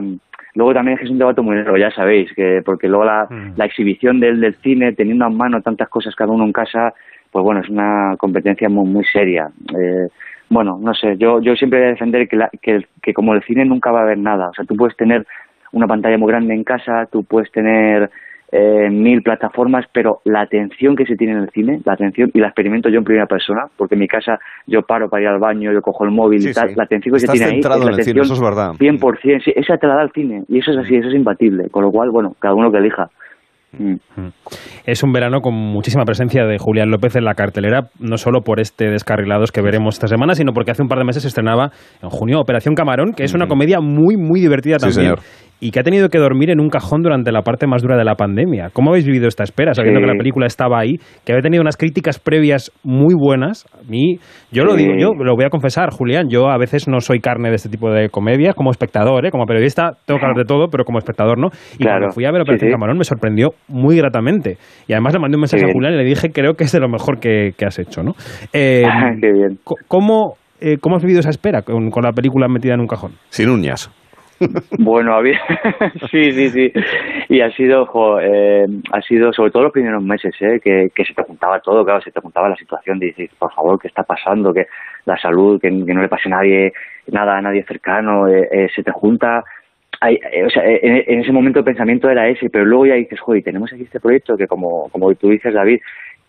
Luego 0.55 0.71
también 0.75 0.99
es 1.01 1.09
un 1.09 1.17
debate 1.17 1.41
muy 1.41 1.55
largo, 1.55 1.77
ya 1.77 1.89
sabéis, 1.89 2.31
que 2.35 2.61
porque 2.63 2.87
luego 2.87 3.05
la, 3.05 3.25
mm. 3.27 3.53
la 3.55 3.65
exhibición 3.65 4.19
del, 4.19 4.39
del 4.39 4.53
cine, 4.57 4.93
teniendo 4.93 5.25
a 5.25 5.29
mano 5.29 5.61
tantas 5.61 5.89
cosas 5.89 6.15
cada 6.15 6.31
uno 6.31 6.45
en 6.45 6.53
casa, 6.53 6.93
pues 7.33 7.43
bueno, 7.43 7.61
es 7.61 7.69
una 7.69 8.15
competencia 8.17 8.69
muy, 8.69 8.87
muy 8.87 9.03
seria. 9.11 9.49
Eh, 9.75 10.07
bueno, 10.49 10.77
no 10.79 10.93
sé, 10.93 11.17
yo, 11.17 11.41
yo 11.41 11.55
siempre 11.55 11.79
voy 11.79 11.87
a 11.87 11.91
defender 11.91 12.27
que, 12.29 12.37
que, 12.61 12.85
que 13.01 13.13
como 13.13 13.33
el 13.33 13.43
cine 13.43 13.65
nunca 13.65 13.91
va 13.91 14.01
a 14.01 14.03
haber 14.03 14.19
nada. 14.19 14.49
O 14.49 14.53
sea, 14.53 14.63
tú 14.65 14.75
puedes 14.75 14.95
tener 14.95 15.25
una 15.71 15.87
pantalla 15.87 16.17
muy 16.17 16.31
grande 16.31 16.53
en 16.53 16.63
casa, 16.63 17.07
tú 17.11 17.23
puedes 17.23 17.51
tener 17.51 18.11
eh, 18.51 18.87
mil 18.91 19.23
plataformas, 19.23 19.85
pero 19.91 20.21
la 20.25 20.41
atención 20.41 20.95
que 20.95 21.07
se 21.07 21.15
tiene 21.15 21.33
en 21.33 21.39
el 21.39 21.49
cine, 21.49 21.81
la 21.85 21.93
atención, 21.93 22.29
y 22.35 22.39
la 22.39 22.49
experimento 22.49 22.87
yo 22.87 22.99
en 22.99 23.03
primera 23.03 23.25
persona, 23.25 23.65
porque 23.75 23.95
en 23.95 24.01
mi 24.01 24.07
casa 24.07 24.37
yo 24.67 24.83
paro 24.83 25.09
para 25.09 25.23
ir 25.23 25.29
al 25.29 25.39
baño, 25.39 25.73
yo 25.73 25.81
cojo 25.81 26.05
el 26.05 26.11
móvil 26.11 26.47
y 26.47 26.53
tal, 26.53 26.71
la 26.75 26.83
atención 26.83 27.15
que 27.15 27.21
se 27.21 27.27
tiene 27.29 27.45
ahí 27.47 27.59
es 27.59 27.65
la 27.65 27.75
atención 27.75 28.19
eso 28.19 28.33
es 28.35 28.41
verdad. 28.41 28.73
100%, 28.73 29.43
sí, 29.43 29.53
esa 29.55 29.77
te 29.77 29.87
la 29.87 29.95
da 29.95 30.03
el 30.03 30.11
cine, 30.11 30.43
y 30.47 30.59
eso 30.59 30.69
es 30.69 30.77
así, 30.77 30.95
eso 30.95 31.07
es 31.07 31.15
imbatible, 31.15 31.69
con 31.71 31.81
lo 31.81 31.91
cual, 31.91 32.11
bueno, 32.11 32.35
cada 32.37 32.53
uno 32.53 32.71
que 32.71 32.77
elija. 32.77 33.09
Mm. 33.77 33.95
Es 34.85 35.03
un 35.03 35.11
verano 35.11 35.41
con 35.41 35.53
muchísima 35.53 36.03
presencia 36.05 36.45
de 36.45 36.57
Julián 36.59 36.89
López 36.89 37.15
en 37.15 37.25
la 37.25 37.33
cartelera, 37.33 37.89
no 37.99 38.17
solo 38.17 38.41
por 38.41 38.59
este 38.59 38.89
Descarrilados 38.89 39.51
que 39.51 39.61
veremos 39.61 39.95
esta 39.95 40.07
semana, 40.07 40.35
sino 40.35 40.53
porque 40.53 40.71
hace 40.71 40.83
un 40.83 40.87
par 40.87 40.99
de 40.99 41.05
meses 41.05 41.23
se 41.23 41.29
estrenaba 41.29 41.71
en 42.01 42.09
junio 42.09 42.39
Operación 42.39 42.75
Camarón, 42.75 43.13
que 43.13 43.23
es 43.23 43.33
una 43.33 43.47
comedia 43.47 43.79
muy, 43.79 44.17
muy 44.17 44.39
divertida 44.39 44.77
también. 44.77 45.15
Y 45.59 45.71
que 45.71 45.79
ha 45.79 45.83
tenido 45.83 46.09
que 46.09 46.17
dormir 46.17 46.49
en 46.49 46.59
un 46.59 46.69
cajón 46.69 47.01
durante 47.01 47.31
la 47.31 47.41
parte 47.41 47.67
más 47.67 47.81
dura 47.81 47.97
de 47.97 48.03
la 48.03 48.15
pandemia. 48.15 48.69
¿Cómo 48.73 48.89
habéis 48.89 49.05
vivido 49.05 49.27
esta 49.27 49.43
espera, 49.43 49.73
sabiendo 49.73 50.01
que 50.01 50.07
la 50.07 50.17
película 50.17 50.45
estaba 50.45 50.79
ahí, 50.79 50.97
que 51.25 51.31
había 51.31 51.41
tenido 51.41 51.61
unas 51.61 51.77
críticas 51.77 52.19
previas 52.19 52.71
muy 52.83 53.15
buenas? 53.15 53.65
A 53.73 53.89
mí, 53.89 54.17
yo 54.51 54.63
lo 54.65 54.75
digo, 54.75 54.93
yo 54.97 55.11
lo 55.13 55.35
voy 55.35 55.45
a 55.45 55.49
confesar, 55.49 55.89
Julián, 55.91 56.27
yo 56.29 56.49
a 56.49 56.57
veces 56.57 56.87
no 56.87 56.99
soy 56.99 57.19
carne 57.19 57.49
de 57.49 57.55
este 57.55 57.69
tipo 57.69 57.91
de 57.91 58.09
comedias, 58.09 58.55
como 58.55 58.71
espectador, 58.71 59.25
¿eh? 59.25 59.31
como 59.31 59.45
periodista 59.45 59.91
tengo 60.05 60.19
que 60.19 60.25
hablar 60.25 60.37
de 60.37 60.45
todo, 60.45 60.67
pero 60.69 60.83
como 60.83 60.99
espectador 60.99 61.37
no. 61.37 61.47
Y 61.77 61.83
cuando 61.83 62.09
fui 62.09 62.25
a 62.25 62.31
ver 62.31 62.41
Operación 62.41 62.71
Camarón 62.71 62.97
me 62.97 63.03
sorprendió 63.03 63.51
muy 63.67 63.97
gratamente. 63.97 64.57
Y 64.87 64.93
además 64.93 65.13
le 65.13 65.19
mandé 65.19 65.37
un 65.37 65.41
mensaje 65.41 65.65
a 65.65 65.71
Julián 65.71 65.93
y 65.93 65.97
le 65.97 66.03
dije, 66.03 66.31
creo 66.31 66.53
que 66.55 66.65
es 66.65 66.71
de 66.71 66.79
lo 66.79 66.89
mejor 66.89 67.19
que, 67.19 67.53
has 67.65 67.79
hecho, 67.79 68.03
¿no? 68.03 68.13
Eh, 68.51 68.83
Qué 69.21 69.31
bien. 69.31 69.59
¿Cómo, 69.87 70.33
eh, 70.59 70.77
¿Cómo 70.79 70.97
has 70.97 71.03
vivido 71.03 71.19
esa 71.19 71.29
espera 71.29 71.61
con, 71.61 71.89
la 71.89 72.11
película 72.11 72.47
metida 72.47 72.73
en 72.73 72.81
un 72.81 72.87
cajón? 72.87 73.13
Sin 73.29 73.49
uñas. 73.49 73.91
Bueno, 74.79 75.15
había... 75.15 75.39
sí, 76.11 76.31
sí, 76.31 76.49
sí. 76.49 76.73
Y 77.29 77.41
ha 77.41 77.51
sido, 77.51 77.87
eh, 78.19 78.65
ha 78.91 79.01
sido 79.01 79.31
sobre 79.33 79.51
todo 79.51 79.63
los 79.63 79.71
primeros 79.71 80.03
meses, 80.03 80.33
eh, 80.41 80.59
que, 80.61 81.05
se 81.05 81.13
te 81.13 81.23
juntaba 81.23 81.59
todo, 81.59 81.83
claro, 81.83 82.01
se 82.01 82.11
te 82.11 82.21
juntaba 82.21 82.49
la 82.49 82.55
situación 82.55 82.99
de 82.99 83.07
decir, 83.07 83.29
por 83.37 83.53
favor, 83.53 83.79
¿qué 83.79 83.87
está 83.87 84.03
pasando? 84.03 84.53
Que 84.53 84.67
la 85.05 85.17
salud, 85.17 85.59
que, 85.59 85.71
no 85.71 86.01
le 86.01 86.09
pase 86.09 86.27
a 86.27 86.37
nadie, 86.37 86.73
nada 87.07 87.37
a 87.37 87.41
nadie 87.41 87.63
cercano, 87.63 88.27
eh, 88.27 88.69
se 88.75 88.83
te 88.83 88.91
junta 88.91 89.43
o 90.45 90.49
sea, 90.49 90.63
en, 90.65 91.19
ese 91.21 91.31
momento 91.31 91.59
el 91.59 91.65
pensamiento 91.65 92.09
era 92.09 92.27
ese, 92.27 92.49
pero 92.49 92.65
luego 92.65 92.87
ya 92.87 92.95
dices, 92.95 93.19
joder, 93.19 93.43
tenemos 93.43 93.71
aquí 93.71 93.83
este 93.83 93.99
proyecto 93.99 94.35
que 94.35 94.47
como, 94.47 94.89
como 94.89 95.13
tú 95.15 95.29
dices, 95.29 95.53
David, 95.53 95.79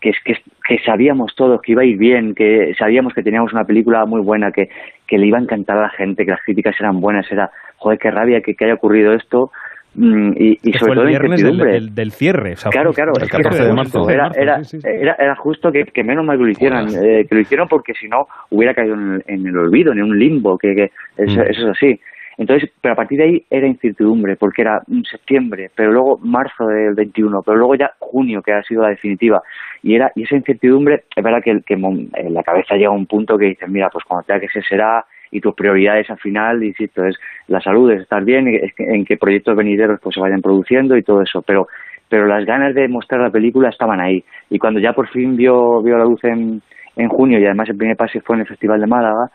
que 0.05 0.11
es 0.11 0.17
que, 0.23 0.35
que 0.67 0.83
sabíamos 0.85 1.33
todos 1.35 1.59
que 1.63 1.71
iba 1.71 1.81
a 1.81 1.85
ir 1.85 1.97
bien, 1.97 2.35
que 2.35 2.75
sabíamos 2.77 3.11
que 3.15 3.23
teníamos 3.23 3.51
una 3.53 3.63
película 3.63 4.05
muy 4.05 4.21
buena, 4.21 4.51
que, 4.51 4.69
que 5.07 5.17
le 5.17 5.25
iba 5.25 5.39
a 5.39 5.41
encantar 5.41 5.79
a 5.79 5.81
la 5.81 5.89
gente, 5.89 6.25
que 6.25 6.31
las 6.31 6.41
críticas 6.43 6.75
eran 6.79 7.01
buenas, 7.01 7.25
era, 7.31 7.49
joder, 7.77 7.97
qué 7.97 8.11
rabia 8.11 8.39
que, 8.41 8.55
haya 8.63 8.75
ocurrido 8.75 9.13
esto, 9.13 9.51
mm, 9.95 10.33
y, 10.37 10.59
y 10.61 10.73
sobre 10.73 10.93
todo 10.93 11.03
el 11.05 11.09
viernes 11.09 11.41
del, 11.41 11.95
del, 11.95 12.11
cierre. 12.11 12.53
claro, 12.69 12.93
claro. 12.93 13.13
El 13.19 13.27
14 13.27 13.65
de 13.65 13.73
marzo. 13.73 14.07
Era, 14.07 14.31
era, 14.35 14.61
era, 14.83 15.15
era, 15.17 15.35
justo 15.37 15.71
que, 15.71 15.85
que, 15.85 16.03
menos 16.03 16.23
mal 16.23 16.37
que 16.37 16.43
lo 16.43 16.49
hicieran, 16.51 16.87
eh, 16.89 17.25
que 17.27 17.33
lo 17.33 17.41
hicieron 17.41 17.67
porque 17.67 17.95
si 17.99 18.07
no 18.07 18.27
hubiera 18.51 18.75
caído 18.75 18.93
en, 18.93 19.47
el 19.47 19.57
olvido, 19.57 19.91
en 19.91 20.03
un 20.03 20.19
limbo, 20.19 20.55
que, 20.59 20.75
que 20.75 20.91
eso, 21.17 21.39
mm. 21.39 21.49
eso 21.49 21.61
es 21.61 21.77
así. 21.77 21.99
Entonces, 22.37 22.69
pero 22.81 22.93
a 22.93 22.95
partir 22.95 23.17
de 23.17 23.23
ahí 23.23 23.45
era 23.49 23.67
incertidumbre, 23.67 24.35
porque 24.35 24.61
era 24.61 24.81
septiembre, 25.09 25.71
pero 25.75 25.91
luego 25.91 26.17
marzo 26.21 26.67
del 26.67 26.93
21, 26.93 27.41
pero 27.43 27.57
luego 27.57 27.75
ya 27.75 27.91
junio, 27.99 28.41
que 28.41 28.53
ha 28.53 28.63
sido 28.63 28.83
la 28.83 28.89
definitiva. 28.89 29.41
Y 29.83 29.95
era 29.95 30.11
y 30.15 30.23
esa 30.23 30.35
incertidumbre, 30.35 31.03
es 31.15 31.23
verdad 31.23 31.41
que, 31.43 31.61
que 31.65 31.75
en 31.75 32.33
la 32.33 32.43
cabeza 32.43 32.75
llega 32.75 32.91
un 32.91 33.05
punto 33.05 33.37
que 33.37 33.45
dices, 33.45 33.69
mira, 33.69 33.89
pues 33.89 34.03
cuando 34.05 34.25
tenga 34.25 34.41
que 34.41 34.49
ser 34.49 34.63
será, 34.65 35.05
y 35.31 35.41
tus 35.41 35.55
prioridades 35.55 36.09
al 36.09 36.19
final, 36.19 36.63
insisto, 36.63 37.03
es 37.03 37.17
la 37.47 37.59
salud, 37.59 37.91
es 37.91 38.01
estar 38.01 38.23
bien, 38.23 38.47
en 38.77 39.05
qué 39.05 39.17
proyectos 39.17 39.55
venideros 39.55 39.99
pues 40.01 40.15
se 40.15 40.21
vayan 40.21 40.41
produciendo 40.41 40.95
y 40.95 41.03
todo 41.03 41.21
eso, 41.21 41.41
pero 41.41 41.67
pero 42.07 42.27
las 42.27 42.45
ganas 42.45 42.75
de 42.75 42.87
mostrar 42.87 43.21
la 43.21 43.31
película 43.31 43.69
estaban 43.69 43.99
ahí. 43.99 44.23
Y 44.49 44.59
cuando 44.59 44.79
ya 44.79 44.93
por 44.93 45.07
fin 45.09 45.35
vio, 45.35 45.81
vio 45.81 45.97
la 45.97 46.05
luz 46.05 46.23
en, 46.23 46.61
en 46.95 47.09
junio, 47.09 47.39
y 47.39 47.45
además 47.45 47.67
el 47.69 47.77
primer 47.77 47.97
pase 47.97 48.21
fue 48.21 48.35
en 48.35 48.41
el 48.41 48.47
Festival 48.47 48.79
de 48.79 48.87
Málaga, 48.87 49.31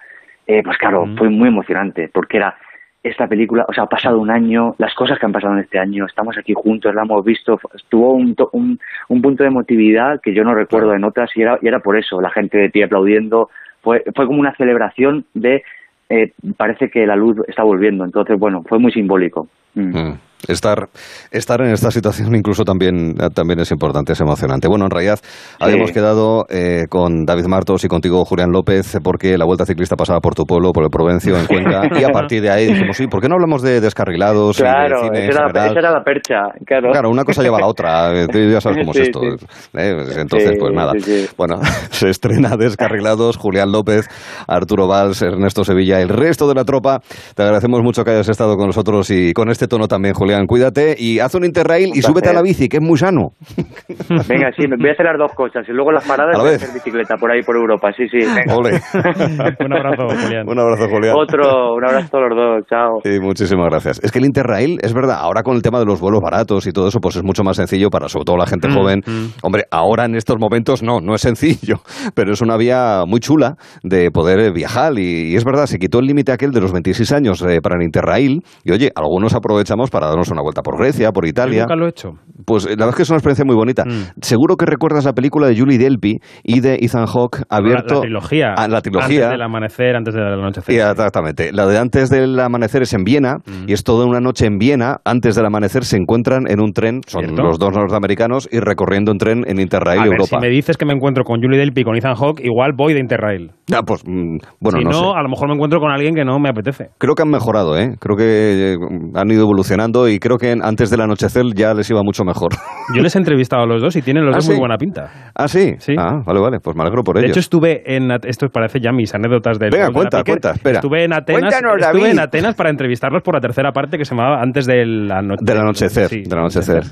eh, 0.46 0.62
pues 0.62 0.78
claro, 0.78 1.04
fue 1.18 1.28
muy 1.28 1.48
emocionante, 1.48 2.08
porque 2.12 2.38
era 2.38 2.56
esta 3.02 3.26
película, 3.26 3.64
o 3.68 3.72
sea, 3.72 3.84
ha 3.84 3.88
pasado 3.88 4.18
un 4.18 4.30
año, 4.30 4.74
las 4.78 4.94
cosas 4.94 5.18
que 5.18 5.26
han 5.26 5.32
pasado 5.32 5.54
en 5.54 5.60
este 5.60 5.78
año, 5.78 6.04
estamos 6.06 6.36
aquí 6.36 6.52
juntos, 6.54 6.94
la 6.94 7.02
hemos 7.02 7.24
visto, 7.24 7.58
tuvo 7.88 8.12
un, 8.12 8.36
un, 8.52 8.78
un 9.08 9.22
punto 9.22 9.42
de 9.42 9.48
emotividad 9.48 10.20
que 10.20 10.34
yo 10.34 10.44
no 10.44 10.54
recuerdo 10.54 10.94
en 10.94 11.04
otras 11.04 11.30
y 11.34 11.42
era, 11.42 11.58
y 11.62 11.68
era 11.68 11.80
por 11.80 11.96
eso, 11.96 12.20
la 12.20 12.30
gente 12.30 12.58
de 12.58 12.68
ti 12.68 12.82
aplaudiendo, 12.82 13.48
fue, 13.80 14.04
fue 14.14 14.26
como 14.26 14.40
una 14.40 14.54
celebración 14.54 15.24
de, 15.32 15.62
eh, 16.10 16.32
parece 16.56 16.90
que 16.90 17.06
la 17.06 17.16
luz 17.16 17.38
está 17.48 17.62
volviendo, 17.62 18.04
entonces 18.04 18.38
bueno, 18.38 18.62
fue 18.68 18.78
muy 18.78 18.92
simbólico. 18.92 19.48
Mm. 19.74 19.96
Mm. 19.96 20.18
Estar, 20.48 20.88
estar 21.30 21.60
en 21.60 21.72
esta 21.72 21.90
situación 21.90 22.34
incluso 22.34 22.64
también, 22.64 23.14
también 23.34 23.60
es 23.60 23.70
importante, 23.70 24.12
es 24.12 24.20
emocionante. 24.20 24.68
Bueno, 24.68 24.86
en 24.86 24.90
realidad 24.90 25.18
habíamos 25.58 25.92
quedado 25.92 26.46
eh, 26.48 26.86
con 26.88 27.24
David 27.24 27.46
Martos 27.46 27.84
y 27.84 27.88
contigo, 27.88 28.24
Julián 28.24 28.50
López, 28.50 28.98
porque 29.02 29.36
la 29.36 29.44
Vuelta 29.44 29.66
Ciclista 29.66 29.96
pasaba 29.96 30.20
por 30.20 30.34
tu 30.34 30.44
pueblo, 30.44 30.72
por 30.72 30.84
el 30.84 30.90
Provencio, 30.90 31.36
en 31.36 31.46
Cuenca, 31.46 31.82
y 32.00 32.04
a 32.04 32.08
partir 32.08 32.42
de 32.42 32.50
ahí 32.50 32.66
dijimos, 32.66 32.96
sí, 32.96 33.06
¿por 33.06 33.20
qué 33.20 33.28
no 33.28 33.34
hablamos 33.34 33.62
de 33.62 33.80
descarrilados 33.80 34.56
claro, 34.56 35.06
y 35.06 35.10
de 35.10 35.16
cine 35.16 35.28
esa, 35.28 35.44
era, 35.70 35.90
la 35.90 36.02
percha, 36.02 36.36
claro. 36.64 36.90
Claro, 36.90 37.10
una 37.10 37.24
cosa 37.24 37.42
lleva 37.42 37.58
a 37.58 37.60
la 37.60 37.66
otra, 37.66 38.12
eh, 38.12 38.26
ya 38.50 38.60
sabes 38.60 38.78
cómo 38.78 38.92
es 38.92 39.00
esto. 39.00 39.20
Eh, 39.22 39.94
pues 39.94 40.16
entonces, 40.16 40.56
pues 40.58 40.72
nada. 40.72 40.92
Bueno, 41.36 41.60
se 41.90 42.08
estrena 42.08 42.56
Descarrilados, 42.56 43.36
Julián 43.36 43.72
López, 43.72 44.06
Arturo 44.46 44.86
Valls, 44.86 45.22
Ernesto 45.22 45.64
Sevilla, 45.64 46.00
el 46.00 46.08
resto 46.08 46.48
de 46.48 46.54
la 46.54 46.64
tropa. 46.64 47.00
Te 47.34 47.42
agradecemos 47.42 47.82
mucho 47.82 48.04
que 48.04 48.10
hayas 48.12 48.28
estado 48.28 48.56
con 48.56 48.66
nosotros 48.66 49.10
y 49.10 49.32
con 49.32 49.50
este 49.50 49.68
tono 49.68 49.88
también, 49.88 50.14
Julián 50.14 50.29
cuídate 50.46 50.94
y 50.98 51.18
haz 51.18 51.34
un 51.34 51.44
interrail 51.44 51.90
y 51.94 52.02
súbete 52.02 52.28
a 52.28 52.32
la 52.32 52.42
bici, 52.42 52.68
que 52.68 52.78
es 52.78 52.82
muy 52.82 52.98
sano. 52.98 53.32
Venga, 54.28 54.50
sí, 54.56 54.66
me 54.68 54.76
voy 54.76 54.90
a 54.90 54.92
hacer 54.92 55.06
las 55.06 55.18
dos 55.18 55.32
cosas 55.34 55.68
y 55.68 55.72
luego 55.72 55.92
las 55.92 56.06
paradas 56.06 56.38
voy 56.38 56.52
a 56.52 56.56
hacer 56.56 56.72
bicicleta 56.72 57.16
por 57.16 57.30
ahí 57.30 57.42
por 57.42 57.56
Europa, 57.56 57.90
sí, 57.96 58.08
sí. 58.08 58.18
un 58.20 59.72
abrazo, 59.72 60.08
Julián. 60.08 60.48
Un 60.48 60.58
abrazo, 60.58 60.88
Julián. 60.88 61.14
Otro, 61.16 61.74
un 61.74 61.84
abrazo 61.84 62.16
a 62.16 62.20
los 62.20 62.36
dos, 62.36 62.66
chao. 62.68 63.00
Sí, 63.04 63.20
muchísimas 63.20 63.66
gracias. 63.70 64.00
Es 64.02 64.12
que 64.12 64.18
el 64.18 64.24
interrail, 64.24 64.78
es 64.82 64.92
verdad, 64.94 65.18
ahora 65.20 65.42
con 65.42 65.56
el 65.56 65.62
tema 65.62 65.78
de 65.78 65.86
los 65.86 66.00
vuelos 66.00 66.20
baratos 66.20 66.66
y 66.66 66.72
todo 66.72 66.88
eso, 66.88 67.00
pues 67.00 67.16
es 67.16 67.22
mucho 67.22 67.42
más 67.42 67.56
sencillo 67.56 67.90
para 67.90 68.08
sobre 68.08 68.24
todo 68.24 68.36
la 68.36 68.46
gente 68.46 68.68
mm, 68.68 68.74
joven. 68.74 69.02
Mm. 69.06 69.26
Hombre, 69.42 69.64
ahora 69.70 70.04
en 70.04 70.14
estos 70.14 70.38
momentos 70.38 70.82
no, 70.82 71.00
no 71.00 71.14
es 71.14 71.20
sencillo, 71.20 71.80
pero 72.14 72.32
es 72.32 72.40
una 72.40 72.56
vía 72.56 73.04
muy 73.06 73.20
chula 73.20 73.56
de 73.82 74.10
poder 74.10 74.52
viajar 74.52 74.98
y, 74.98 75.36
es 75.36 75.44
verdad, 75.44 75.66
se 75.66 75.78
quitó 75.78 75.98
el 75.98 76.06
límite 76.06 76.32
aquel 76.32 76.52
de 76.52 76.60
los 76.60 76.72
26 76.72 77.12
años 77.12 77.42
eh, 77.42 77.60
para 77.62 77.76
el 77.76 77.82
interrail 77.82 78.42
y 78.64 78.72
oye, 78.72 78.90
algunos 78.94 79.34
aprovechamos 79.34 79.90
para 79.90 80.08
darnos 80.20 80.30
una 80.30 80.42
vuelta 80.42 80.62
por 80.62 80.78
Grecia, 80.78 81.12
por 81.12 81.26
Italia. 81.26 81.62
nunca 81.62 81.76
lo 81.76 81.86
he 81.86 81.90
hecho. 81.90 82.12
Pues 82.44 82.64
la 82.64 82.70
verdad 82.70 82.90
es 82.90 82.96
que 82.96 83.02
es 83.02 83.10
una 83.10 83.18
experiencia 83.18 83.44
muy 83.44 83.54
bonita. 83.54 83.84
Mm. 83.84 84.20
Seguro 84.20 84.56
que 84.56 84.66
recuerdas 84.66 85.04
la 85.04 85.12
película 85.12 85.46
de 85.46 85.58
Julie 85.58 85.78
Delpy 85.78 86.18
y 86.42 86.60
de 86.60 86.78
Ethan 86.80 87.06
Hawke 87.06 87.42
abierto. 87.48 87.94
La, 87.94 88.00
trilogía. 88.00 88.54
A, 88.54 88.68
la 88.68 88.80
trilogía. 88.80 89.24
Antes 89.24 89.30
del 89.30 89.42
amanecer, 89.42 89.96
antes 89.96 90.14
del 90.14 90.24
anochecer. 90.24 90.74
exactamente. 90.74 91.52
La 91.52 91.66
de 91.66 91.78
antes 91.78 92.10
del 92.10 92.38
amanecer 92.38 92.82
es 92.82 92.92
en 92.92 93.04
Viena 93.04 93.38
mm. 93.46 93.68
y 93.68 93.72
es 93.72 93.84
toda 93.84 94.06
una 94.06 94.20
noche 94.20 94.46
en 94.46 94.58
Viena. 94.58 94.98
Antes 95.04 95.34
del 95.36 95.46
amanecer 95.46 95.84
se 95.84 95.96
encuentran 95.96 96.44
en 96.48 96.60
un 96.60 96.72
tren, 96.72 97.00
son 97.06 97.36
los 97.36 97.58
dos 97.58 97.72
norteamericanos, 97.72 98.48
y 98.50 98.60
recorriendo 98.60 99.12
un 99.12 99.18
tren 99.18 99.44
en 99.46 99.60
Interrail 99.60 100.00
a 100.00 100.06
Europa. 100.06 100.26
si 100.26 100.36
me 100.38 100.48
dices 100.48 100.76
que 100.76 100.86
me 100.86 100.92
encuentro 100.92 101.24
con 101.24 101.40
Julie 101.40 101.58
Delpy 101.58 101.82
y 101.82 101.84
con 101.84 101.96
Ethan 101.96 102.14
Hawke, 102.14 102.40
igual 102.44 102.72
voy 102.76 102.94
de 102.94 103.00
Interrail. 103.00 103.52
Ah, 103.72 103.82
pues 103.86 104.02
mm, 104.06 104.38
bueno, 104.60 104.78
si 104.78 104.84
no, 104.84 105.14
a 105.14 105.22
lo 105.22 105.28
mejor 105.28 105.48
me 105.48 105.54
encuentro 105.54 105.80
con 105.80 105.90
alguien 105.90 106.14
que 106.14 106.24
no 106.24 106.38
me 106.38 106.48
apetece. 106.48 106.90
Creo 106.98 107.14
que 107.14 107.22
han 107.22 107.30
mejorado, 107.30 107.78
¿eh? 107.78 107.94
Creo 108.00 108.16
que 108.16 108.74
eh, 108.74 108.76
han 109.14 109.30
ido 109.30 109.42
evolucionando 109.42 110.08
y 110.10 110.18
creo 110.18 110.36
que 110.36 110.54
antes 110.62 110.90
del 110.90 111.00
anochecer 111.00 111.44
ya 111.54 111.74
les 111.74 111.88
iba 111.90 112.02
mucho 112.02 112.24
mejor. 112.24 112.52
Yo 112.94 113.02
les 113.02 113.14
he 113.14 113.18
entrevistado 113.18 113.62
a 113.62 113.66
los 113.66 113.80
dos 113.80 113.94
y 113.96 114.02
tienen 114.02 114.24
los 114.24 114.34
¿Ah, 114.34 114.38
dos 114.38 114.48
muy 114.48 114.58
buena 114.58 114.76
pinta. 114.76 115.30
¿Ah, 115.34 115.48
sí? 115.48 115.74
Sí. 115.78 115.94
Ah, 115.98 116.22
vale, 116.24 116.40
vale, 116.40 116.58
pues 116.60 116.76
me 116.76 116.82
alegro 116.82 117.02
por 117.02 117.16
ello. 117.16 117.26
De 117.26 117.30
hecho, 117.30 117.40
estuve 117.40 117.82
en... 117.86 118.10
Esto 118.24 118.48
parece 118.48 118.80
ya 118.80 118.92
mis 118.92 119.14
anécdotas 119.14 119.58
de... 119.58 119.70
Venga, 119.70 119.90
cuenta, 119.92 120.22
cuenta, 120.24 120.52
espera. 120.52 120.78
Estuve 120.78 121.04
en 121.04 121.12
Atenas, 121.12 121.54
estuve 121.54 122.10
en 122.10 122.18
Atenas 122.18 122.54
para 122.54 122.70
entrevistarlos 122.70 123.22
por 123.22 123.34
la 123.34 123.40
tercera 123.40 123.72
parte 123.72 123.96
que 123.96 124.04
se 124.04 124.14
llamaba 124.14 124.42
Antes 124.42 124.66
del, 124.66 125.10
anochecer. 125.10 125.46
Del 125.46 125.58
anochecer, 125.58 126.08
sí, 126.08 126.22
del 126.22 126.38
anochecer. 126.38 126.84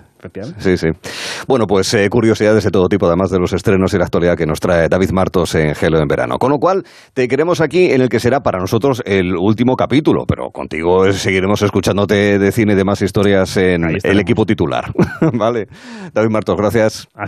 Sí, 0.58 0.76
sí. 0.76 0.88
Bueno, 1.46 1.66
pues 1.66 1.92
eh, 1.94 2.08
curiosidades 2.10 2.64
de 2.64 2.70
todo 2.70 2.88
tipo, 2.88 3.06
además 3.06 3.30
de 3.30 3.38
los 3.38 3.52
estrenos 3.52 3.94
y 3.94 3.98
la 3.98 4.04
actualidad 4.04 4.36
que 4.36 4.46
nos 4.46 4.58
trae 4.58 4.88
David 4.88 5.10
Martos 5.10 5.54
en 5.54 5.74
Gelo 5.74 5.98
en 6.00 6.08
verano. 6.08 6.38
Con 6.38 6.50
lo 6.50 6.58
cual, 6.58 6.82
te 7.14 7.28
queremos 7.28 7.60
aquí 7.60 7.92
en 7.92 8.00
el 8.00 8.08
que 8.08 8.18
será 8.18 8.40
para 8.40 8.58
nosotros 8.58 9.02
el 9.06 9.36
último 9.36 9.76
capítulo, 9.76 10.24
pero 10.26 10.50
contigo 10.50 11.10
seguiremos 11.12 11.62
escuchándote 11.62 12.38
de 12.38 12.52
cine 12.52 12.72
y 12.72 12.76
demás 12.76 13.00
historias 13.08 13.56
en 13.56 13.84
el 13.84 14.20
equipo 14.20 14.46
titular. 14.46 14.92
vale. 15.32 15.68
David 16.12 16.30
Martos, 16.30 16.56
gracias. 16.56 17.08